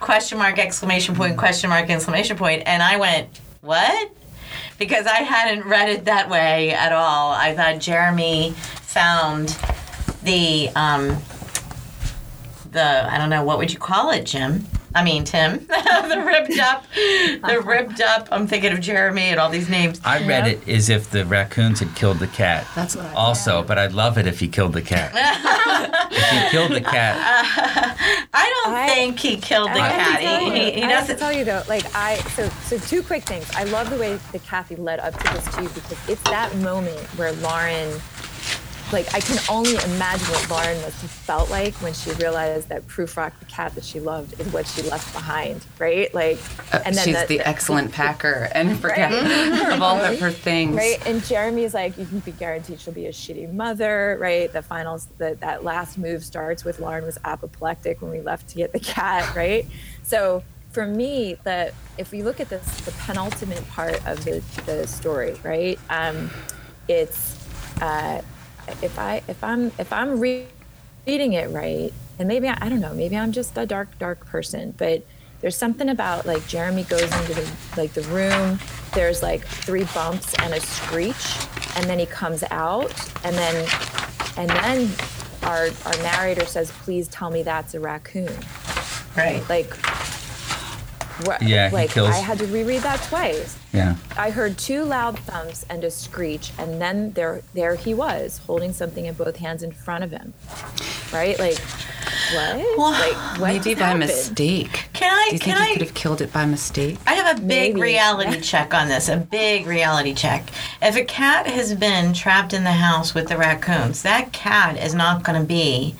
[0.00, 4.10] Question mark exclamation point question mark exclamation point and I went what?
[4.78, 7.32] Because I hadn't read it that way at all.
[7.32, 9.56] I thought Jeremy found
[10.22, 11.16] the um
[12.72, 14.66] the I don't know what would you call it, Jim?
[14.94, 17.62] I mean Tim, the ripped up, the uh-huh.
[17.62, 18.28] ripped up.
[18.30, 20.00] I'm thinking of Jeremy and all these names.
[20.04, 22.66] I read it as if the raccoons had killed the cat.
[22.74, 25.12] That's what I Also, but I'd love it if he killed the cat.
[26.12, 27.16] if he killed the cat,
[28.34, 30.20] I don't I- think he killed the I cat.
[30.20, 32.78] to He, you, he, he I have to tell you though, like I so so
[32.78, 33.50] two quick things.
[33.56, 36.98] I love the way that Kathy led up to this too because it's that moment
[37.18, 38.00] where Lauren,
[38.92, 42.86] like I can only imagine what Lauren must have felt like when she realized that
[42.86, 46.12] Prufrock, the cat that she loved, is what she left behind, right?
[46.14, 46.38] Like,
[46.72, 49.12] Uh, she's the, excellent packer and forget
[49.72, 50.76] of all of her things.
[50.76, 54.52] Right, and Jeremy's like, you can be guaranteed she'll be a shitty mother, right?
[54.52, 58.56] The finals, the, that last move starts with Lauren was apoplectic when we left to
[58.56, 59.66] get the cat, right?
[60.02, 64.86] So for me, the if we look at this, the penultimate part of the, the
[64.86, 65.78] story, right?
[65.90, 66.30] Um,
[66.88, 67.38] it's
[67.82, 68.22] uh,
[68.82, 70.46] if I if I'm if I'm re-
[71.06, 74.24] reading it right, and maybe I, I don't know, maybe I'm just a dark dark
[74.26, 75.04] person, but
[75.40, 78.58] there's something about like Jeremy goes into the like the room.
[78.94, 81.38] There's like three bumps and a screech,
[81.76, 82.94] and then he comes out,
[83.24, 83.68] and then
[84.36, 84.90] and then
[85.42, 88.32] our our narrator says, "Please tell me that's a raccoon."
[89.16, 89.46] Right.
[89.48, 89.76] Like.
[91.24, 93.56] What, Yeah, he like kills- I had to reread that twice.
[93.72, 93.96] yeah.
[94.16, 98.72] I heard two loud thumps and a screech, and then there, there he was, holding
[98.72, 100.34] something in both hands in front of him.
[101.12, 101.38] Right?
[101.38, 101.58] Like,
[102.34, 102.56] what?
[102.78, 104.00] Well, like, what Maybe by happened?
[104.06, 104.88] mistake.
[104.94, 105.26] Can I?
[105.30, 105.66] Do you can think I?
[105.66, 106.98] he could have killed it by mistake?
[107.06, 107.80] I have a big Maybe.
[107.82, 109.08] reality check on this.
[109.08, 110.48] A big reality check.
[110.80, 114.94] If a cat has been trapped in the house with the raccoons, that cat is
[114.94, 115.94] not going to be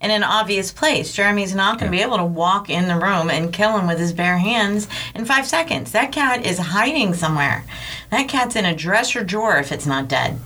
[0.00, 1.12] in an obvious place.
[1.12, 3.98] Jeremy's not going to be able to walk in the room and kill him with
[3.98, 5.92] his bare hands in five seconds.
[5.92, 7.64] That cat is hiding somewhere.
[8.10, 10.38] That cat's in a dresser drawer if it's not dead.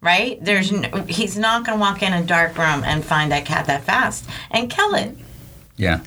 [0.00, 0.42] Right?
[0.44, 3.66] There's no, he's not going to walk in a dark room and find that cat
[3.66, 5.16] that fast and kill it.
[5.76, 6.00] Yeah.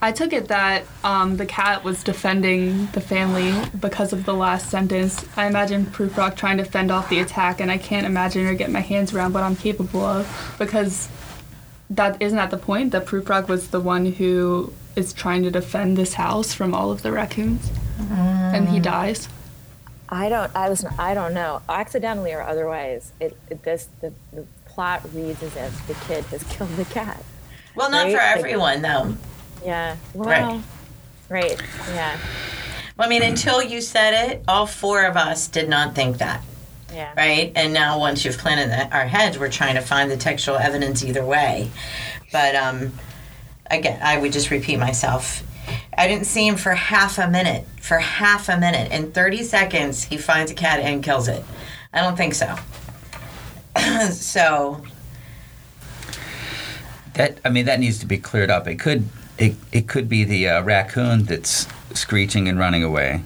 [0.00, 4.70] I took it that um, the cat was defending the family because of the last
[4.70, 5.24] sentence.
[5.36, 8.70] I imagine Prufrock trying to fend off the attack, and I can't imagine or get
[8.70, 11.08] my hands around what I'm capable of because
[11.90, 15.96] that isn't at the point that Prufrock was the one who is trying to defend
[15.96, 17.70] this house from all of the raccoons,
[18.10, 18.82] and he mm.
[18.82, 19.28] dies.
[20.08, 20.50] I don't.
[20.54, 20.92] I listen.
[20.98, 21.62] I don't know.
[21.68, 26.42] Accidentally or otherwise, it, it this the, the plot reads as if the kid has
[26.44, 27.22] killed the cat.
[27.74, 28.14] Well, not Right?
[28.14, 29.14] for everyone, though.
[29.64, 29.96] Yeah.
[30.14, 30.28] Well.
[30.28, 30.62] Right.
[31.28, 31.62] Right.
[31.90, 32.18] Yeah.
[32.96, 36.42] Well, I mean, until you said it, all four of us did not think that,
[36.92, 37.12] Yeah.
[37.16, 37.52] right?
[37.54, 41.04] And now, once you've planted that, our heads, we're trying to find the textual evidence
[41.04, 41.70] either way.
[42.32, 42.92] But um,
[43.70, 45.42] again, I would just repeat myself.
[45.96, 47.66] I didn't see him for half a minute.
[47.80, 48.90] For half a minute.
[48.92, 51.44] In 30 seconds, he finds a cat and kills it.
[51.92, 52.56] I don't think so.
[54.10, 54.82] so,
[57.14, 58.66] That I mean that needs to be cleared up.
[58.66, 63.22] It could it, it could be the uh, raccoon that's screeching and running away,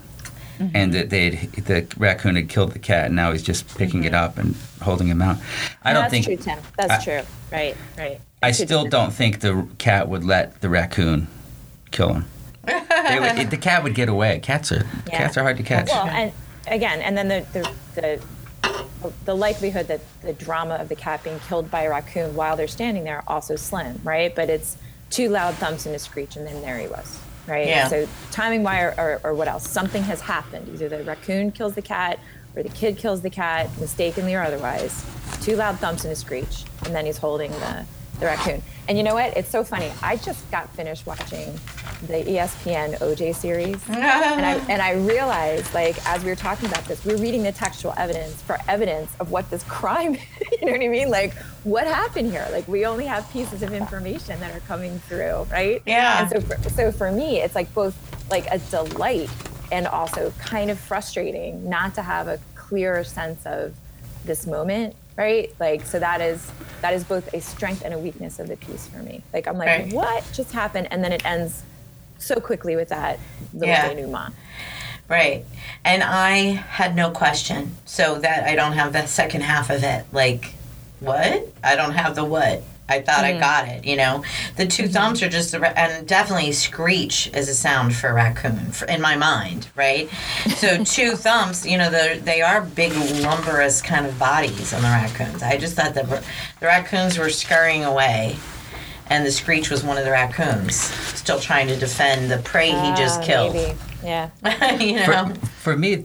[0.59, 0.77] Mm-hmm.
[0.77, 4.13] and that they the raccoon had killed the cat, and now he's just picking it
[4.15, 5.39] up and holding him out.
[5.83, 6.63] I don't think That's think true, Tim.
[6.77, 7.29] That's I- true.
[7.51, 7.77] Right.
[7.99, 8.21] Right.
[8.43, 11.29] I still don't think the cat would let the raccoon
[11.91, 12.25] kill him.
[12.67, 12.75] Would,
[13.39, 14.41] it, the cat would get away.
[14.41, 15.19] Cats are Yeah.
[15.19, 15.89] cats are hard to catch.
[15.89, 16.33] Well, and
[16.67, 18.21] again, and then the the,
[19.03, 22.57] the the likelihood that the drama of the cat being killed by a raccoon while
[22.57, 24.35] they're standing there also slim, right?
[24.35, 24.77] But it's
[25.11, 27.67] two loud thumps and a screech, and then there he was, right?
[27.67, 27.89] Yeah.
[27.89, 29.69] So timing wire or, or what else?
[29.69, 30.69] Something has happened.
[30.69, 32.19] Either the raccoon kills the cat,
[32.55, 35.05] or the kid kills the cat, mistakenly or otherwise.
[35.41, 37.85] Two loud thumps and a screech, and then he's holding the
[38.21, 38.63] the raccoon.
[38.89, 39.37] And you know what?
[39.37, 39.91] It's so funny.
[40.03, 41.53] I just got finished watching
[42.07, 46.85] the ESPN OJ series, and I and I realized, like, as we were talking about
[46.87, 50.15] this, we were reading the textual evidence for evidence of what this crime.
[50.15, 51.11] you know what I mean?
[51.11, 52.47] Like, what happened here?
[52.51, 55.81] Like, we only have pieces of information that are coming through, right?
[55.87, 56.23] Yeah.
[56.23, 57.97] And so, for, so for me, it's like both
[58.31, 59.31] like a delight
[59.71, 63.75] and also kind of frustrating not to have a clearer sense of
[64.25, 68.39] this moment right like so that is that is both a strength and a weakness
[68.39, 69.93] of the piece for me like i'm like Right.
[69.93, 71.63] what just happened and then it ends
[72.19, 73.19] so quickly with that
[73.53, 73.89] little Yeah.
[73.89, 74.35] denouement
[75.09, 75.45] Right.
[75.85, 77.75] And I had no question.
[77.85, 80.07] So that I don't have the second half of it.
[80.11, 80.55] Like,
[81.01, 81.49] what?
[81.63, 82.63] I don't have the what.
[82.93, 83.85] I thought I got it.
[83.85, 84.25] You know,
[84.57, 88.87] the 2 thumbs are just the and definitely screech is a sound for raccoon for,
[88.87, 90.09] in my mind, right?
[90.57, 94.89] So two thumbs, you know, they they are big lumberous kind of bodies on the
[94.89, 95.43] raccoons.
[95.43, 96.23] I just thought that the
[96.61, 98.37] raccoons were scurrying away.
[99.09, 102.95] And the screech was one of the raccoons, still trying to defend the prey he
[102.95, 103.55] just Ah, killed.
[103.55, 103.77] Maybe.
[104.03, 104.31] Yeah.
[104.81, 106.05] you know, For, for me,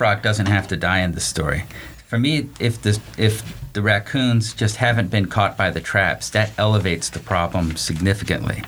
[0.00, 1.64] rock doesn't have to die in the story.
[2.08, 3.42] For me, if the if
[3.74, 8.62] the raccoons just haven't been caught by the traps, that elevates the problem significantly.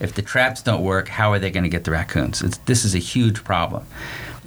[0.00, 2.42] If the traps don't work, how are they going to get the raccoons?
[2.42, 3.86] It's, this is a huge problem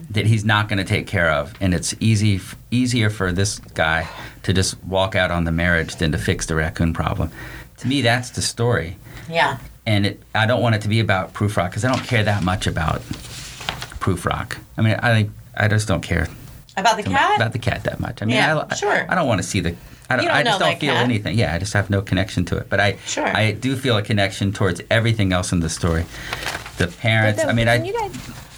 [0.10, 2.40] that he's not going to take care of, and it's easy
[2.72, 4.08] easier for this guy
[4.44, 7.30] to just walk out on the marriage than to fix the raccoon problem.
[7.78, 8.98] To me, that's the story
[9.30, 9.58] yeah.
[9.86, 12.44] and it, I don't want it to be about Prufrock because I don't care that
[12.44, 13.02] much about
[14.00, 14.58] Prufrock.
[14.78, 16.28] I mean, I I just don't care
[16.78, 17.38] About the cat?
[17.38, 18.22] about the cat that much.
[18.22, 19.06] I mean, Yeah, I, sure.
[19.10, 19.76] I don't want to see the.
[20.10, 21.04] I, don't, You don't I just don't feel cat.
[21.04, 21.38] anything.
[21.38, 22.70] Yeah, I just have no connection to it.
[22.70, 23.26] But I, Sure.
[23.26, 26.06] I do feel a connection towards everything else in the story.
[26.78, 27.42] The parents.
[27.42, 27.84] But I mean, I.
[27.84, 28.14] you guys,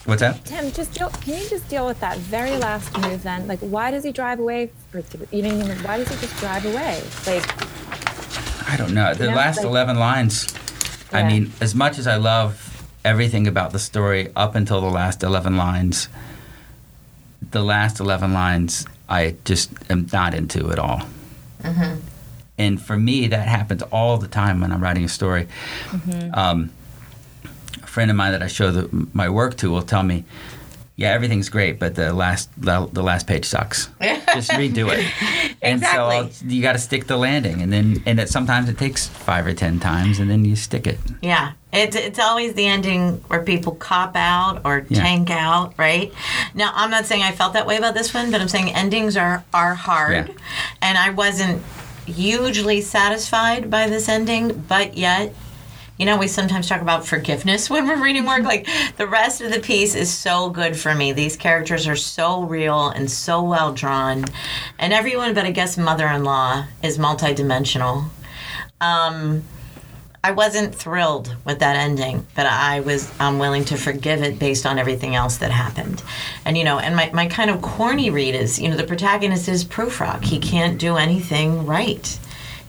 [0.06, 0.44] what's that?
[0.44, 3.48] Tim, just deal, can you just deal with that very last move then?
[3.48, 4.72] Like, why does he drive away?
[4.92, 5.00] For
[5.32, 5.84] you know, what I mean?
[5.84, 7.02] why does he just drive away?
[7.26, 9.14] Like, I don't know.
[9.14, 10.54] The know, last like- 11 lines,
[11.14, 15.24] I mean, as much as I love everything about the story up until the last
[15.24, 16.10] 11 lines,
[17.52, 21.04] the last 11 lines, I just am not into at all.
[22.58, 25.48] And for me, that happens all the time when I'm writing a story.
[26.34, 26.72] Um,
[27.84, 30.24] a friend of mine that I show the, my work to will tell me,
[30.98, 33.88] yeah, everything's great, but the last the, the last page sucks.
[34.02, 35.06] Just redo it.
[35.62, 38.78] And so I'll, you got to stick the landing, and then and it, sometimes it
[38.78, 40.98] takes five or ten times, and then you stick it.
[41.22, 45.02] Yeah, it's it's always the ending where people cop out or Yeah.
[45.02, 46.12] tank out, right?
[46.56, 49.16] Now, I'm not saying I felt that way about this one, but I'm saying endings
[49.16, 50.36] are are hard, Yeah.
[50.82, 51.62] and I wasn't
[52.06, 55.34] hugely satisfied by this ending, but yet.
[55.98, 58.44] You know, we sometimes talk about forgiveness when we're reading work.
[58.44, 61.12] Like, the rest of the piece is so good for me.
[61.12, 64.26] These characters are so real and so well drawn.
[64.78, 68.10] And everyone but I guess mother in law is multidimensional.
[68.80, 69.44] Um,
[70.24, 74.66] I wasn't thrilled with that ending, but I was I'm willing to forgive it based
[74.66, 76.04] on everything else that happened.
[76.44, 79.48] And you know, and my, my kind of corny read is, you know, the protagonist
[79.48, 80.26] is Prufrock.
[80.26, 82.20] He can't do anything right.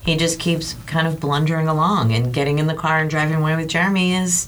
[0.09, 3.55] He just keeps kind of blundering along and getting in the car and driving away
[3.55, 4.47] with Jeremy is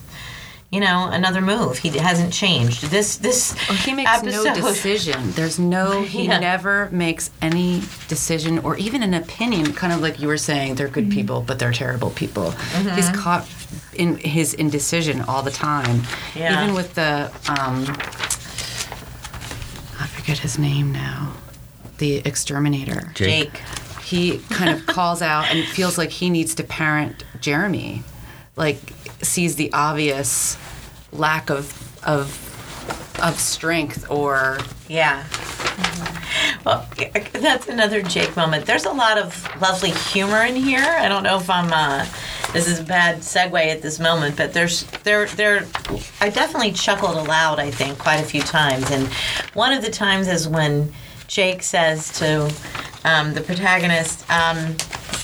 [0.71, 1.77] you know, another move.
[1.79, 2.83] He hasn't changed.
[2.85, 5.31] This this Well, he makes episode, no decision.
[5.33, 6.39] There's no, he Yeah.
[6.39, 10.87] never makes any decision or even an opinion, kind of like you were saying, they're
[10.87, 12.51] good people, but they're terrible people.
[12.95, 13.45] He's caught
[13.93, 16.03] in his indecision all the time.
[16.33, 16.63] Yeah.
[16.63, 17.85] Even with the, um,
[19.99, 21.33] I forget his name now,
[21.97, 23.11] the exterminator.
[23.13, 23.61] Jake.
[24.11, 28.03] He kind of calls out and feels like he needs to parent Jeremy,
[28.57, 28.77] like
[29.21, 30.57] sees the obvious
[31.13, 31.65] lack of
[32.05, 32.47] of
[33.23, 34.57] of strength or
[34.89, 35.23] Yeah.
[36.65, 36.87] Well,
[37.31, 38.65] that's another Jake moment.
[38.65, 40.83] There's a lot of lovely humor in here.
[40.83, 41.71] I don't know if I'm.
[41.71, 42.05] Uh,
[42.51, 45.65] this is a bad segue at this moment, but there's there there.
[46.19, 47.59] I definitely chuckled aloud.
[47.59, 49.07] I think quite a few times, and
[49.53, 50.91] one of the times is when
[51.27, 52.53] Jake says to
[53.05, 54.29] um, the protagonist.
[54.29, 54.75] Um,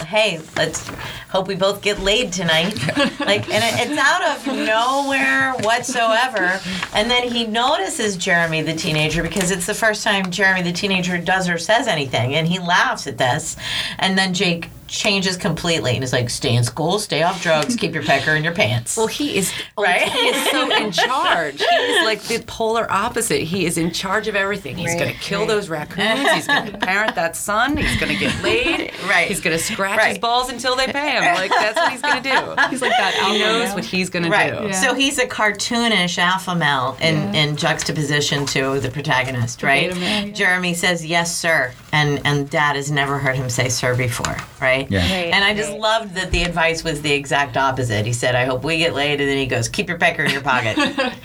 [0.06, 0.88] Hey, let's
[1.30, 2.78] hope we both get laid tonight.
[3.28, 6.62] Like, and it, it's out of nowhere whatsoever.
[6.94, 11.18] And then he notices Jeremy, the teenager, because it's the first time Jeremy, the teenager,
[11.18, 12.36] does or says anything.
[12.36, 13.58] And he laughs at this.
[14.00, 17.94] And then Jake changes completely and is like, stay in school, stay off drugs, keep
[17.94, 18.96] your pecker in your pants.
[18.98, 20.02] well he is oh, Right?
[20.12, 24.28] he is so in charge he is like the polar opposite he is in charge
[24.28, 28.00] of everything he's going to kill those raccoons he's going to parent that son he's
[28.00, 29.28] going to get laid Right.
[29.28, 30.10] he's going to scratch Right.
[30.10, 32.92] his balls until they pay him like that's what he's going to do He's like
[32.98, 33.14] that.
[33.32, 33.76] he knows male.
[33.76, 34.72] what he's going to do Yeah.
[34.72, 39.90] So he's a cartoonish alpha male in, in juxtaposition to the protagonist, right?
[39.90, 40.34] beta male, yeah.
[40.34, 44.90] Jeremy says yes, sir, and and Dad has never heard him say sir before, right?
[44.90, 45.00] Yeah.
[45.00, 45.80] Right, And I just right.
[45.80, 48.06] loved that the advice was the exact opposite.
[48.06, 50.32] He said, "I hope we get laid," and then he goes, "Keep your pecker in
[50.32, 50.78] your pocket."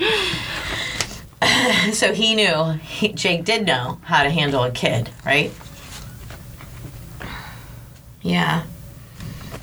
[1.93, 2.73] so he knew.
[2.83, 5.53] He, Jake did know how to handle a kid, right?
[8.23, 8.63] Yeah.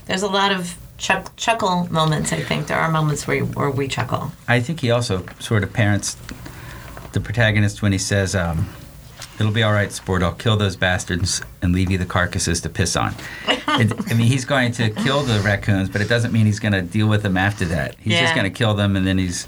[0.05, 2.33] There's a lot of chuck, chuckle moments.
[2.33, 4.31] I think there are moments where where we chuckle.
[4.47, 6.17] I think he also sort of parents
[7.13, 8.69] the protagonist when he says, um,
[9.39, 10.21] "It'll be all right, sport.
[10.23, 13.15] I'll kill those bastards and leave you the carcasses to piss on."
[13.71, 16.71] It, I mean, he's going to kill the raccoons, but it doesn't mean he's going
[16.73, 17.95] to deal with them after that.
[17.99, 18.21] He's Yeah.
[18.21, 19.47] just going to kill them, and then he's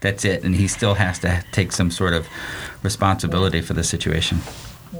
[0.00, 0.42] that's it.
[0.42, 2.26] And he still has to take some sort of
[2.82, 4.38] responsibility for the situation.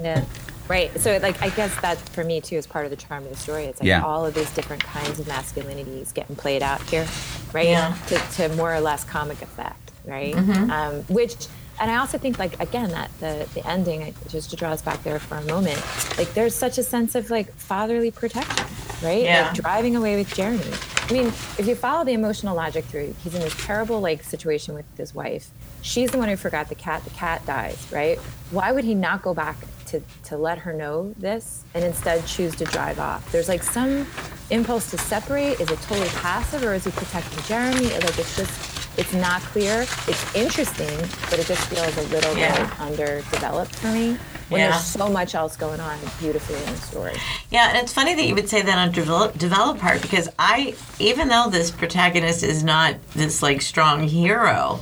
[0.01, 0.23] Yeah.
[0.69, 0.97] Right.
[0.99, 3.35] So, like, I guess that for me too is part of the charm of the
[3.37, 3.65] story.
[3.65, 4.01] It's like Yeah.
[4.03, 7.05] all of these different kinds of masculinities getting played out here,
[7.51, 7.67] right?
[7.67, 7.95] Yeah.
[8.07, 10.33] To, to more or less comic effect, right?
[10.33, 10.71] Mm-hmm.
[10.71, 11.35] Um, which,
[11.79, 15.03] and I also think, like, again, that the the ending, just to draw us back
[15.03, 15.81] there for a moment,
[16.17, 18.65] like, there's such a sense of like fatherly protection,
[19.01, 19.23] right?
[19.23, 19.47] Yeah.
[19.47, 20.63] Like driving away with Jeremy.
[21.09, 24.73] I mean, if you follow the emotional logic through, he's in this terrible like situation
[24.73, 25.49] with his wife.
[25.81, 27.03] She's the one who forgot the cat.
[27.03, 28.17] The cat dies, right?
[28.51, 29.57] Why would he not go back
[29.87, 33.29] to, to let her know this and instead choose to drive off?
[33.33, 34.07] There's like some
[34.49, 35.59] impulse to separate.
[35.59, 37.89] Is it totally passive or is he protecting Jeremy?
[37.89, 39.81] Like it's just, it's not clear.
[40.07, 40.97] It's interesting,
[41.29, 42.65] but it just feels a little Yeah.
[42.65, 44.17] bit underdeveloped for me
[44.49, 44.71] when Yeah.
[44.71, 47.19] there's so much else going on beautifully in the story.
[47.49, 50.75] Yeah, and it's funny that you would say that on develop develop part because I,
[50.99, 54.81] even though this protagonist is not this like strong hero,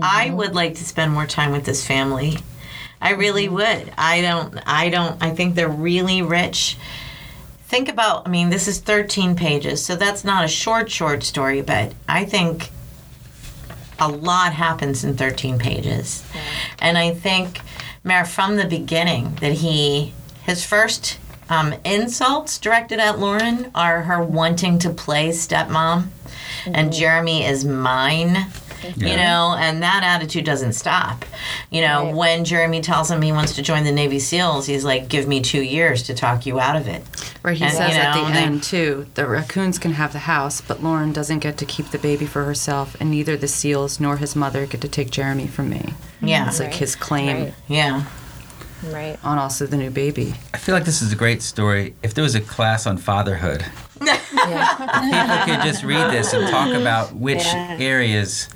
[0.00, 0.36] I mm-hmm.
[0.36, 2.38] would like to spend more time with this family.
[3.02, 3.54] I really mm-hmm.
[3.56, 3.92] would.
[3.98, 4.58] I don't.
[4.66, 5.22] I don't.
[5.22, 6.78] I think they're really rich.
[7.66, 8.26] Think about.
[8.26, 12.24] I mean, this is 13 pages, so that's not a short short story, but I
[12.24, 12.70] think
[14.02, 16.24] a lot happens in 13 pages.
[16.80, 17.60] And I think,
[18.02, 20.12] Mayor, from the beginning, that he,
[20.44, 26.08] his first um, insults directed at Lauren are her wanting to play stepmom,
[26.66, 28.46] and Jeremy is mine.
[28.96, 29.16] You Yeah.
[29.16, 31.24] know, and that attitude doesn't stop.
[31.70, 32.14] You know, Right.
[32.14, 35.40] when Jeremy tells him he wants to join the Navy SEALs, he's like, "Give me
[35.40, 37.04] two years to talk you out of it."
[37.42, 40.12] Right, he And, says you at know, the they- end too, the raccoons can have
[40.12, 43.48] the house, but Lauren doesn't get to keep the baby for herself, and neither the
[43.48, 45.94] seals nor his mother get to take Jeremy from me.
[46.20, 47.54] Yeah, It's like his claim Right.
[47.68, 48.02] yeah.
[48.92, 49.16] Right.
[49.22, 50.34] on also the new baby.
[50.52, 51.94] I feel like this is a great story.
[52.02, 53.64] If there was a class on fatherhood,
[54.00, 57.76] people could just read this and talk about which Yeah.
[57.78, 58.48] areas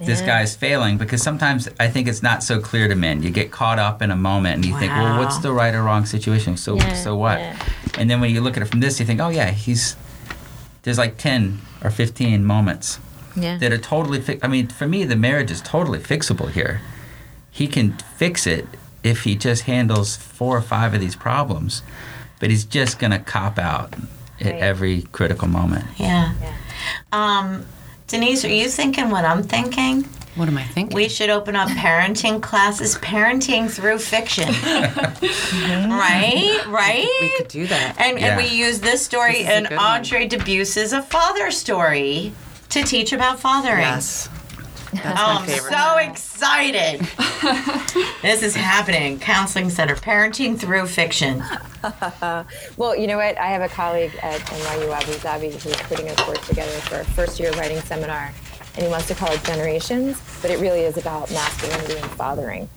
[0.00, 3.22] this guy's failing because sometimes I think it's not so clear to men.
[3.22, 5.82] You get caught up in a moment and you think, well, what's the right or
[5.82, 6.56] wrong situation?
[6.56, 7.38] So Yeah, so what?
[7.38, 7.58] yeah.
[7.98, 9.96] And then when you look at it from this, you think, oh yeah, he's
[10.82, 12.98] there's like ten or fifteen moments
[13.36, 13.58] Yeah.
[13.58, 16.80] that are totally fi- I mean, for me, the marriage is totally fixable here.
[17.50, 18.66] He can fix it
[19.02, 21.82] if he just handles four or five of these problems,
[22.38, 23.94] but he's just gonna cop out
[24.40, 24.54] at Right.
[24.62, 25.84] every critical moment.
[25.98, 26.32] Yeah.
[26.40, 26.52] Yeah.
[27.12, 27.66] Um,
[28.10, 30.02] Denise, are you thinking what I'm thinking?
[30.34, 30.94] What am I thinking?
[30.94, 34.48] We should open up parenting classes, parenting through fiction.
[35.90, 36.60] right?
[36.68, 37.08] Right?
[37.20, 37.96] we could do that.
[37.98, 38.28] and, Yeah.
[38.28, 40.00] and we use this story This is a and good one.
[40.00, 40.26] Audrey
[40.92, 42.32] A Father Story
[42.70, 43.80] to teach about fathering.
[43.80, 44.28] yes.
[44.92, 45.72] That's Oh, my I'm favorite.
[45.72, 47.00] so excited.
[48.22, 49.18] this is happening.
[49.20, 51.42] Counseling Center, parenting through fiction.
[52.76, 53.38] Well, you know what?
[53.38, 57.04] I have a colleague at NYU, Abu Dhabi, who's putting a course together for a
[57.04, 58.32] first year writing seminar.
[58.74, 62.68] And he wants to call it Generations, but it really is about masculinity and fathering.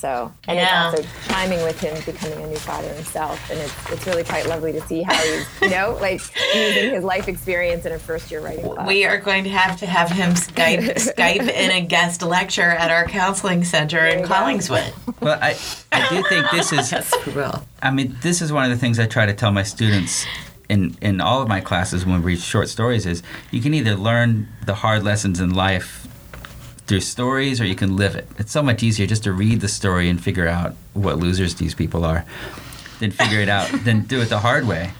[0.00, 0.92] So, and Yeah.
[0.92, 3.38] it's also chiming with him becoming a new father himself.
[3.50, 6.22] And it's, it's really quite lovely to see how he's, you know, like
[6.54, 8.88] using his life experience in a first year writing class.
[8.88, 12.90] We are going to have to have him Skype Skype in a guest lecture at
[12.90, 14.24] our counseling center in.
[14.24, 14.90] Collingswood.
[15.20, 15.54] Well, I,
[15.92, 17.62] I do think this is Yes, we will.
[17.82, 20.24] I mean, this is one of the things I try to tell my students
[20.70, 23.96] in, in all of my classes when we read short stories is you can either
[23.96, 26.06] learn the hard lessons in life
[26.90, 28.26] through stories or you can live it.
[28.36, 31.72] It's so much easier just to read the story and figure out what losers these
[31.72, 32.24] people are
[32.98, 34.90] than figure it out, than do it the hard way.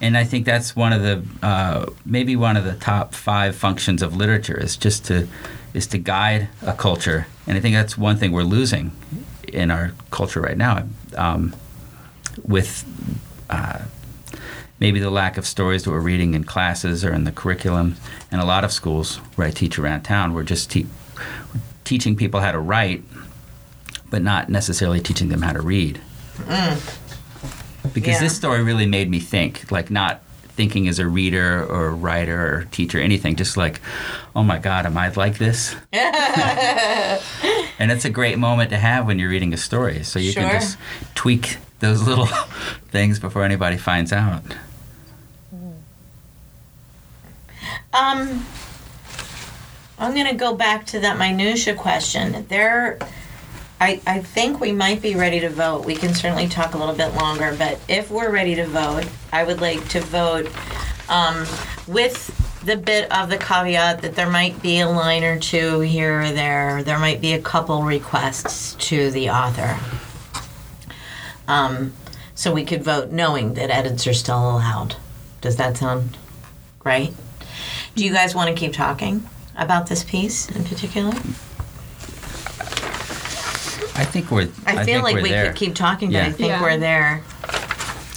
[0.00, 4.00] And I think that's one of the uh, maybe one of the top five functions
[4.00, 5.26] of literature is just to
[5.74, 7.26] is to guide a culture.
[7.48, 8.92] And I think that's one thing we're losing
[9.52, 10.86] in our culture right now.
[11.16, 11.56] Um,
[12.44, 12.84] with
[13.50, 13.80] uh,
[14.78, 17.96] maybe the lack of stories that we're reading in classes or in the curriculum.
[18.30, 20.86] And a lot of schools where I teach around town, we're just te-
[21.84, 23.02] teaching people how to write,
[24.10, 26.00] but not necessarily teaching them how to read.
[27.94, 28.20] Because Yeah.
[28.20, 30.22] this story really made me think, like not
[30.56, 33.80] thinking as a reader or writer or teacher, anything, just like,
[34.34, 35.76] oh my God, am I like this?
[35.92, 37.20] and
[37.92, 40.02] it's a great moment to have when you're reading a story.
[40.02, 40.42] So you Sure.
[40.42, 40.76] can just
[41.14, 42.26] tweak those little
[42.90, 44.42] things before anybody finds out.
[47.92, 48.44] Um,
[50.00, 52.46] I'm going to go back to that minutia question.
[52.48, 52.98] There,
[53.80, 55.84] I, I think we might be ready to vote.
[55.84, 59.42] We can certainly talk a little bit longer, but if we're ready to vote, I
[59.42, 60.50] would like to vote
[61.08, 61.46] um,
[61.88, 62.32] with
[62.64, 66.30] the bit of the caveat that there might be a line or two here or
[66.30, 66.84] there.
[66.84, 69.78] There might be a couple requests to the author.
[71.48, 71.92] Um,
[72.36, 74.94] so we could vote knowing that edits are still allowed.
[75.40, 76.16] Does that sound
[76.84, 77.12] right?
[77.96, 79.26] Do you guys want to keep talking
[79.58, 81.12] about this piece in particular?
[83.94, 84.48] I think we're.
[84.64, 85.46] I, feel think like we're there.
[85.48, 86.62] could keep talking, but I think Yeah.
[86.62, 87.22] we're there.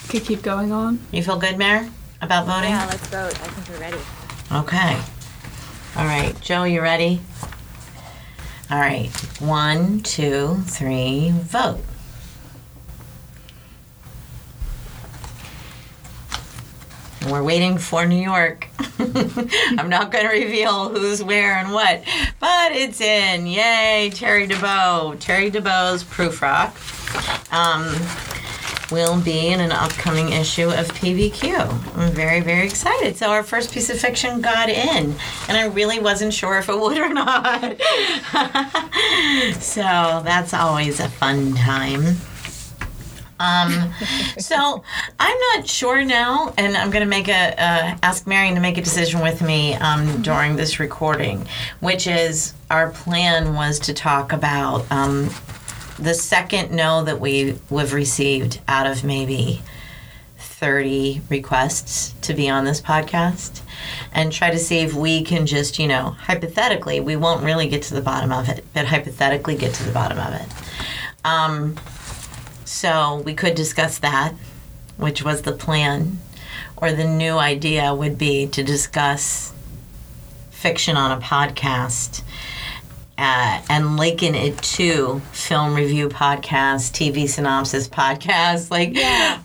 [0.09, 0.99] Could keep going on.
[1.11, 1.89] You feel good, Mayor,
[2.21, 2.69] about voting?
[2.69, 3.33] Yeah, let's vote.
[3.41, 3.97] I think we're ready.
[4.51, 4.99] Okay.
[5.95, 7.21] All right, Joe, you ready?
[8.69, 9.09] All right.
[9.39, 11.79] One, two, three, vote.
[17.31, 18.67] We're waiting for New York.
[18.99, 22.03] I'm not going to reveal who's where and what,
[22.41, 23.47] but it's in.
[23.47, 25.17] Yay, Terry Dubow.
[25.17, 26.75] Terry Dubow's Proof Rock
[27.53, 27.95] um,
[28.91, 31.97] will be in an upcoming issue of PBQ.
[31.97, 33.15] I'm very, very excited.
[33.15, 35.15] So, our first piece of fiction got in,
[35.47, 37.61] and I really wasn't sure if it would or not.
[39.61, 42.17] so, that's always a fun time.
[43.41, 43.91] Um,
[44.37, 44.83] so
[45.19, 48.77] I'm not sure now, and I'm going to make a uh, ask Marion to make
[48.77, 51.47] a decision with me um, during this recording,
[51.79, 55.29] which is our plan was to talk about um,
[55.97, 59.61] the second no that we we've received out of maybe
[60.37, 63.61] 30 requests to be on this podcast
[64.13, 67.81] and try to see if we can just, you know, hypothetically, we won't really get
[67.81, 70.47] to the bottom of it, but hypothetically get to the bottom of it.
[71.25, 71.77] Um,
[72.71, 74.33] so we could discuss that,
[74.97, 76.19] which was the plan.
[76.77, 79.53] Or the new idea would be to discuss
[80.51, 82.23] fiction on a podcast
[83.17, 88.71] uh, and liken it to film review podcasts, TV synopsis podcasts.
[88.71, 88.95] Like,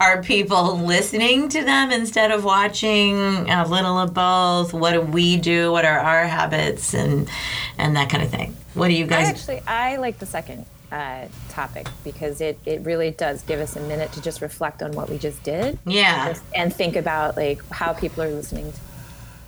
[0.01, 4.73] are people listening to them instead of watching a little of both?
[4.73, 5.73] What do we do?
[5.73, 7.29] What are our habits and
[7.77, 8.57] and that kind of thing?
[8.75, 9.29] What do you I guys?
[9.29, 13.81] actually I like the second uh, topic because it, it really does give us a
[13.81, 16.29] minute to just reflect on what we just did yeah.
[16.29, 18.73] just- and think about like how people are listening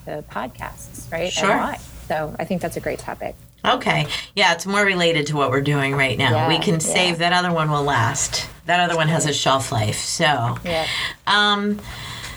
[0.05, 1.33] to podcasts, right?
[1.33, 1.51] Sure.
[1.51, 1.79] And why.
[2.09, 3.35] So I think that's a great topic.
[3.65, 4.07] Okay.
[4.35, 6.31] Yeah, it's more related to what we're doing right now.
[6.31, 6.79] Yeah, we can yeah.
[6.79, 8.49] save that other one will last.
[8.67, 9.97] That other one has a shelf life.
[9.99, 10.87] So, Yeah.
[11.27, 11.81] um,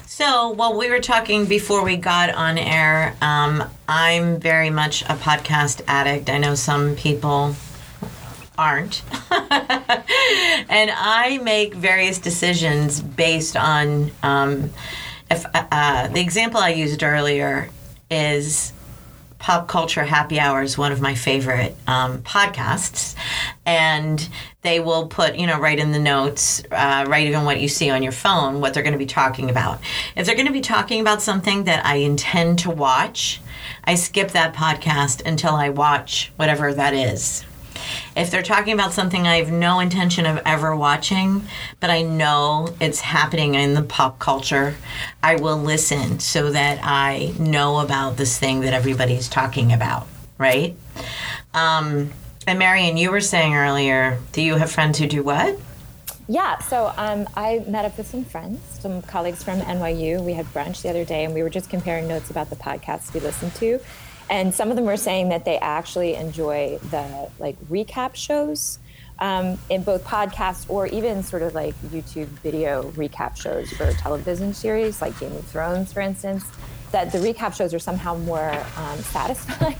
[0.05, 5.15] so while we were talking before we got on air, um, I'm very much a
[5.15, 6.29] podcast addict.
[6.29, 7.55] I know some people
[8.57, 9.03] aren't.
[9.31, 14.71] and I make various decisions based on um,
[15.29, 17.69] if uh, the example I used earlier
[18.09, 18.73] is
[19.39, 23.15] Pop Culture Happy Hour is one of my favorite um, podcasts,
[23.65, 24.29] and
[24.61, 27.89] they will put, you know, right in the notes, uh, right even what you see
[27.89, 29.79] on your phone, what they're going to be talking about.
[30.15, 33.41] If they're going to be talking about something that I intend to watch,
[33.83, 37.43] I skip that podcast until I watch whatever that is.
[38.15, 41.45] If they're talking about something I have no intention of ever watching,
[41.79, 44.75] but I know it's happening in the pop culture,
[45.23, 50.07] I will listen so that I know about this thing that everybody's talking about,
[50.37, 50.75] right?
[51.53, 52.11] Um,
[52.47, 55.59] and Marion, you were saying earlier, do you have friends who do what?
[56.27, 60.23] Yeah, so um, I met up with some friends, some colleagues from NYU.
[60.23, 63.13] We had brunch the other day, and we were just comparing notes about the podcasts
[63.13, 63.79] we listened to.
[64.31, 68.79] And some of them were saying that they actually enjoy the like recap shows
[69.19, 74.53] um, in both podcasts or even sort of like YouTube video recap shows for television
[74.53, 76.45] series, like Game of Thrones, for instance.
[76.93, 79.75] That the recap shows are somehow more um, satisfying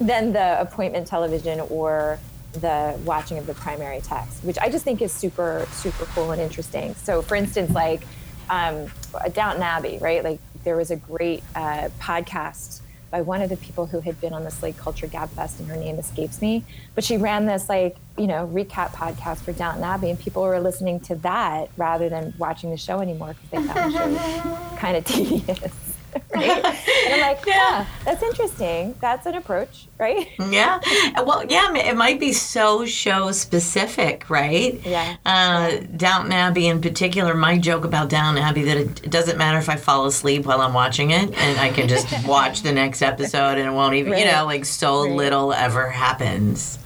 [0.00, 2.18] than the appointment television or
[2.52, 6.40] the watching of the primary text, which I just think is super, super cool and
[6.40, 6.94] interesting.
[6.94, 8.02] So, for instance, like
[8.48, 8.86] um,
[9.32, 10.24] Downton Abbey, right?
[10.24, 12.80] Like there was a great uh, podcast
[13.14, 15.76] by one of the people who had been on the Slate Culture Gabfest, and her
[15.76, 16.64] name escapes me.
[16.96, 20.58] But she ran this like you know recap podcast for Downton Abbey, and people were
[20.58, 25.04] listening to that rather than watching the show anymore because they found show kind of
[25.04, 25.83] tedious.
[26.34, 26.64] Right?
[26.64, 28.94] And I'm like, yeah, that's interesting.
[29.00, 30.28] That's an approach, right?
[30.50, 30.80] Yeah.
[31.22, 34.80] Well, yeah, it might be so show specific, right?
[34.84, 35.16] Yeah.
[35.24, 39.68] Uh, Downton Abbey in particular, my joke about Downton Abbey that it, doesn't matter if
[39.68, 43.58] I fall asleep while I'm watching it and I can just watch the next episode
[43.58, 45.12] and it won't even, you know, like so Right.
[45.12, 46.78] little ever happens.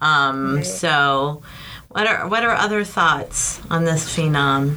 [0.00, 0.66] Um, Right.
[0.66, 1.42] So,
[1.88, 4.76] what are what are other thoughts on this phenom?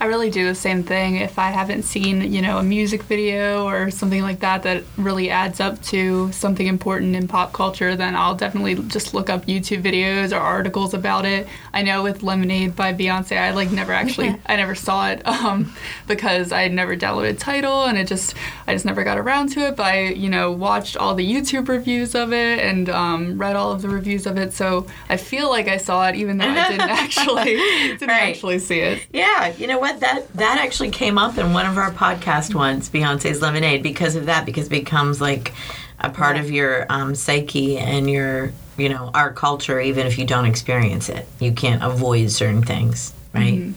[0.00, 1.16] I really do the same thing.
[1.16, 5.28] If I haven't seen, you know, a music video or something like that that really
[5.28, 9.82] adds up to something important in pop culture, then I'll definitely just look up YouTube
[9.82, 11.46] videos or articles about it.
[11.74, 15.72] I know with Lemonade by Beyonce, I like never actually, I never saw it um,
[16.08, 18.34] because I never downloaded Tidal and it just,
[18.66, 19.76] I just never got around to it.
[19.76, 23.70] But I, you know, watched all the YouTube reviews of it and um, read all
[23.72, 24.54] of the reviews of it.
[24.54, 28.30] So I feel like I saw it, even though I didn't actually, didn't Right.
[28.34, 29.06] actually see it.
[29.12, 30.00] Yeah, you know what?
[30.00, 34.26] That that actually came up in one of our podcast ones, Beyonce's Lemonade, because of
[34.26, 35.52] that, because it becomes like
[36.00, 36.42] a part Yeah.
[36.42, 41.10] of your um, psyche and your you know our culture even if you don't experience
[41.10, 43.74] it you can't avoid certain things right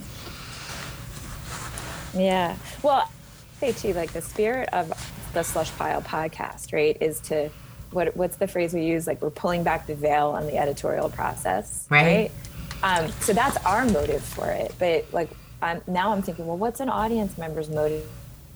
[2.16, 2.56] Yeah.
[2.84, 3.10] Well,
[3.60, 4.94] I say too, like the spirit of
[5.34, 7.50] the Slush Pile podcast, right, is to
[7.92, 9.08] what what's the phrase we use?
[9.08, 12.32] Like we're pulling back the veil on the editorial process, Right.
[12.84, 13.02] right?
[13.06, 14.74] Um, so that's our motive for it.
[14.80, 15.30] But like
[15.64, 18.08] I'm, now, I'm thinking, well, what's an audience member's motive?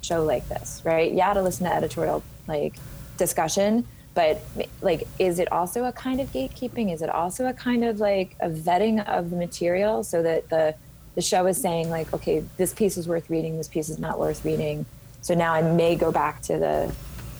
[0.01, 1.12] Show like this, right?
[1.12, 2.76] Yeah, to listen to editorial like
[3.18, 4.41] discussion, but
[4.82, 6.93] like, is it also a kind of gatekeeping?
[6.93, 10.76] Is it also a kind of like a vetting of the material so that the
[11.16, 14.20] the show is saying like, okay, this piece is worth reading, this piece is not
[14.20, 14.86] worth reading.
[15.22, 16.93] So now I may go back to the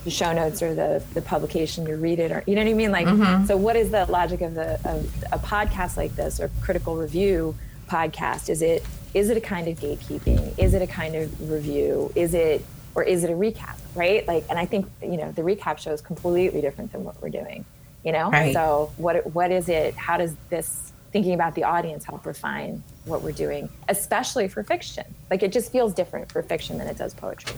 [0.03, 2.74] the show notes or the the publication to read it, or you know what I
[2.74, 2.91] mean?
[2.91, 3.45] Like, mm-hmm.
[3.45, 7.55] so what is the logic of the of a podcast like this or critical review
[7.88, 8.50] podcast?
[8.50, 8.84] Is it
[9.14, 10.58] is it a kind of gatekeeping?
[10.60, 12.12] Is it a kind of review?
[12.16, 12.64] Is it
[12.96, 13.76] or is it a recap?
[13.96, 14.28] Right?
[14.28, 17.30] Like, and I think you know the recap show is completely different than what we're
[17.30, 17.66] doing.
[18.04, 18.54] You know, Right.
[18.54, 19.96] so what what is it?
[19.96, 25.06] How does this thinking about the audience help refine what we're doing, especially for fiction?
[25.32, 27.56] Like, it just feels different for fiction than it does poetry.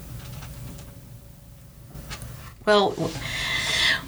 [2.66, 2.94] well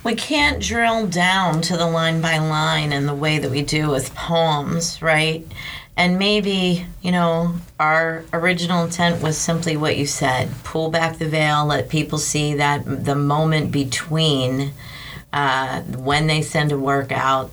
[0.03, 3.89] we can't drill down to the line by line in the way that we do
[3.89, 5.45] with poems right
[5.97, 11.27] and maybe you know our original intent was simply what you said pull back the
[11.27, 14.73] veil let people see that the moment between
[15.33, 17.51] uh, when they send a work out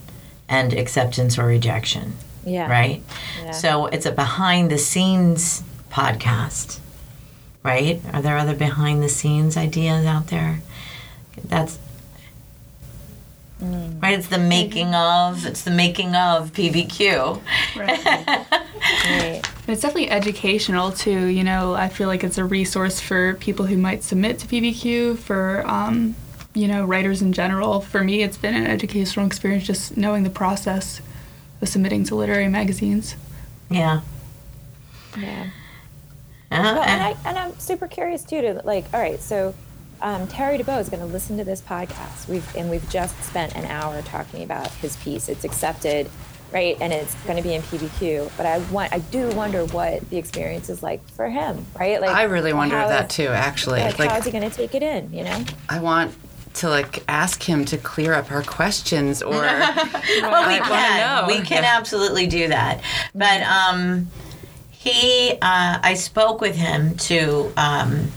[0.49, 2.13] and acceptance or rejection
[2.45, 2.69] Yeah.
[2.71, 3.03] right?
[3.45, 3.51] Yeah.
[3.53, 6.79] So it's a behind the scenes podcast,
[7.63, 8.01] right?
[8.13, 10.61] Are there other behind the scenes ideas out there?
[11.45, 11.79] That's
[13.63, 14.01] Mm.
[14.03, 14.17] right.
[14.19, 15.45] It's the making of.
[15.47, 17.41] It's the making of PBQ.
[17.77, 18.47] Right.
[19.05, 19.43] Right.
[19.67, 21.27] It's definitely educational too.
[21.27, 25.19] You know, I feel like it's a resource for people who might submit to PBQ,
[25.19, 26.15] for um,
[26.55, 27.81] you know, writers in general.
[27.81, 31.03] For me, it's been an educational experience just knowing the process
[31.61, 33.15] of submitting to literary magazines.
[33.69, 34.01] Yeah.
[35.19, 35.51] Yeah.
[36.51, 39.55] Uh, Well, and, and- I, and I'm super curious too to like, all right, so
[40.03, 42.29] um, Terry Dubow is going to listen to this podcast.
[42.29, 45.29] We've and we've just spent an hour talking about his piece.
[45.29, 46.09] It's accepted,
[46.53, 48.31] right, and it's going to be in PBQ.
[48.37, 52.01] But I want, I do wonder what the experience is like for him, right?
[52.01, 53.81] Like, I really wonder how that is- too, actually.
[53.81, 55.13] Like, Like, how is he going to take it in?
[55.13, 55.45] You know?
[55.69, 56.15] I want
[56.55, 61.27] to like ask him to clear up our questions or well, we I can.
[61.29, 61.77] We can Yeah.
[61.77, 62.81] absolutely do that.
[63.15, 64.09] But um,
[64.71, 68.11] he, uh, I spoke with him to, um,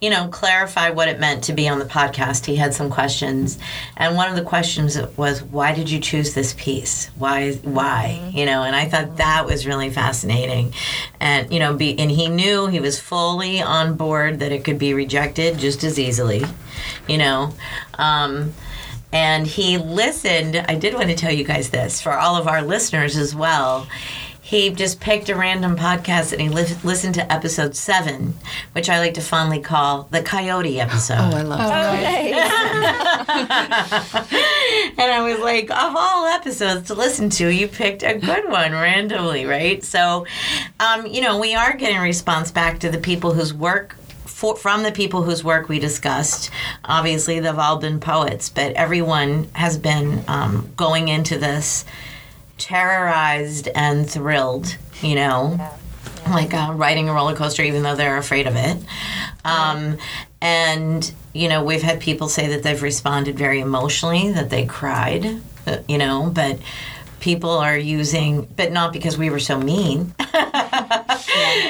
[0.00, 2.46] you know, clarify what it meant to be on the podcast.
[2.46, 3.58] He had some questions,
[3.96, 7.10] and one of the questions was, "Why did you choose this piece?
[7.18, 7.52] Why?
[7.62, 8.30] Why?
[8.32, 10.72] You know?" And I thought that was really fascinating,
[11.20, 14.78] and you know, be and he knew he was fully on board that it could
[14.78, 16.44] be rejected just as easily,
[17.06, 17.54] you know.
[17.94, 18.54] Um,
[19.12, 20.56] and he listened.
[20.56, 23.88] I did want to tell you guys this for all of our listeners as well.
[24.50, 28.34] He just picked a random podcast and he li- listened to episode seven,
[28.72, 31.18] which I like to fondly call the Coyote episode.
[31.20, 32.02] Oh, I love Oh, that.
[33.30, 34.32] right.
[34.98, 38.72] and I was like, of all episodes to listen to, you picked a good one
[38.72, 39.84] randomly, right?
[39.84, 40.26] So,
[40.80, 43.94] um, you know, we are getting response back to the people whose work.
[44.26, 46.50] For, from the people whose work we discussed,
[46.84, 51.84] obviously they've all been poets, but everyone has been um, going into this
[52.60, 55.58] terrorized and thrilled, you know,
[56.28, 58.76] like uh, riding a roller coaster, even though they're afraid of it.
[59.44, 59.96] Um,
[60.40, 65.40] and, you know, we've had people say that they've responded very emotionally, that they cried,
[65.66, 66.58] uh, you know, but
[67.18, 70.14] people are using, but not because we were so mean.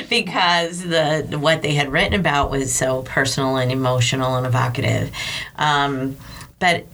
[0.08, 5.10] because the what they had written about was so personal and emotional and evocative
[5.56, 6.16] um,
[6.58, 6.86] but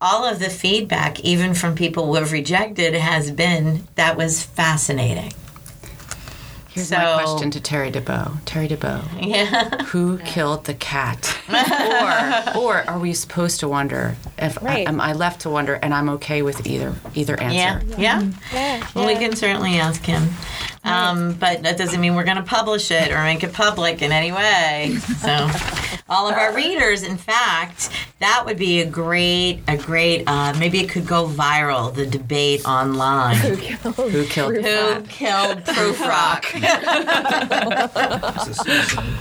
[0.00, 5.32] all of the feedback, even from people who have rejected, has been that was fascinating.
[6.68, 8.32] Here's So- my question to Terry Dubow.
[8.44, 9.82] Terry Dubow, Yeah.
[9.86, 11.36] who killed the cat?
[11.48, 14.86] or, or are we supposed to wonder if Right.
[14.88, 17.46] am I left to wonder, and I'm okay with either either Yeah.
[17.46, 17.86] answer?
[17.96, 18.22] Yeah.
[18.52, 18.86] Yeah.
[18.94, 20.30] Well, we can certainly ask him.
[20.84, 24.12] Um, but that doesn't mean we're going to publish it or make it public in
[24.12, 24.96] any way.
[25.18, 25.48] So,
[26.10, 27.88] all of our readers, in fact,
[28.20, 32.66] that would be a great, a great, uh, maybe it could go viral, the debate
[32.66, 33.36] online.
[33.36, 35.08] Who killed the Who cat?
[35.08, 36.44] killed Prufrock?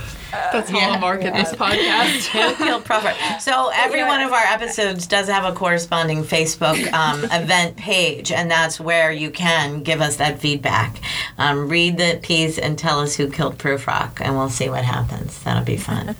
[0.33, 2.27] That's how I'll market this podcast.
[2.27, 3.05] Who killed Proof
[3.41, 8.49] So every one of our episodes does have a corresponding Facebook um, event page, and
[8.49, 10.99] that's where you can give us that feedback.
[11.37, 15.41] Um, read the piece and tell us who killed Prufrock, and we'll see what happens.
[15.43, 16.15] That'll be fun.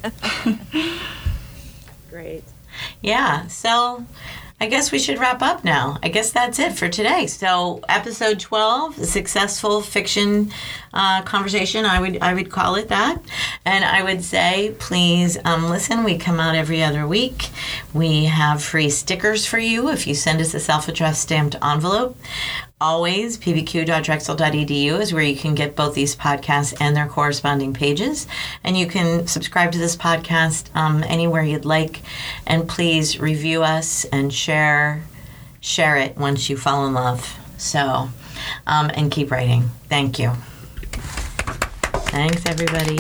[2.09, 2.43] Great.
[3.01, 4.05] Yeah, so
[4.61, 5.97] I guess we should wrap up now.
[6.01, 7.27] I guess that's it for today.
[7.27, 10.51] So episode twelve, successful fiction
[10.93, 11.85] uh, conversation.
[11.85, 13.21] I would I would call it that,
[13.65, 16.03] and I would say please um, listen.
[16.03, 17.49] We come out every other week.
[17.93, 22.17] We have free stickers for you if you send us a self-addressed stamped envelope
[22.83, 28.27] always pbq.drexel.edu is where you can get both these podcasts and their corresponding pages
[28.61, 32.01] and you can subscribe to this podcast um, anywhere you'd like
[32.45, 35.01] and please review us and share
[35.61, 38.09] share it once you fall in love so
[38.67, 40.33] um, and keep writing thank you
[42.13, 42.97] thanks everybody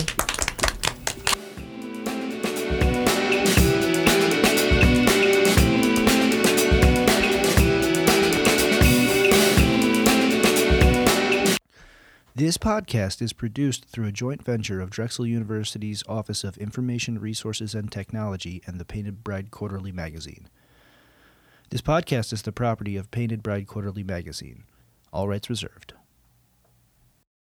[12.35, 17.75] This podcast is produced through a joint venture of Drexel University's Office of Information Resources
[17.75, 20.49] and Technology and the Painted Bride Quarterly magazine.
[21.69, 24.63] This podcast is the property of Painted Bride Quarterly magazine.
[25.13, 25.93] All rights reserved.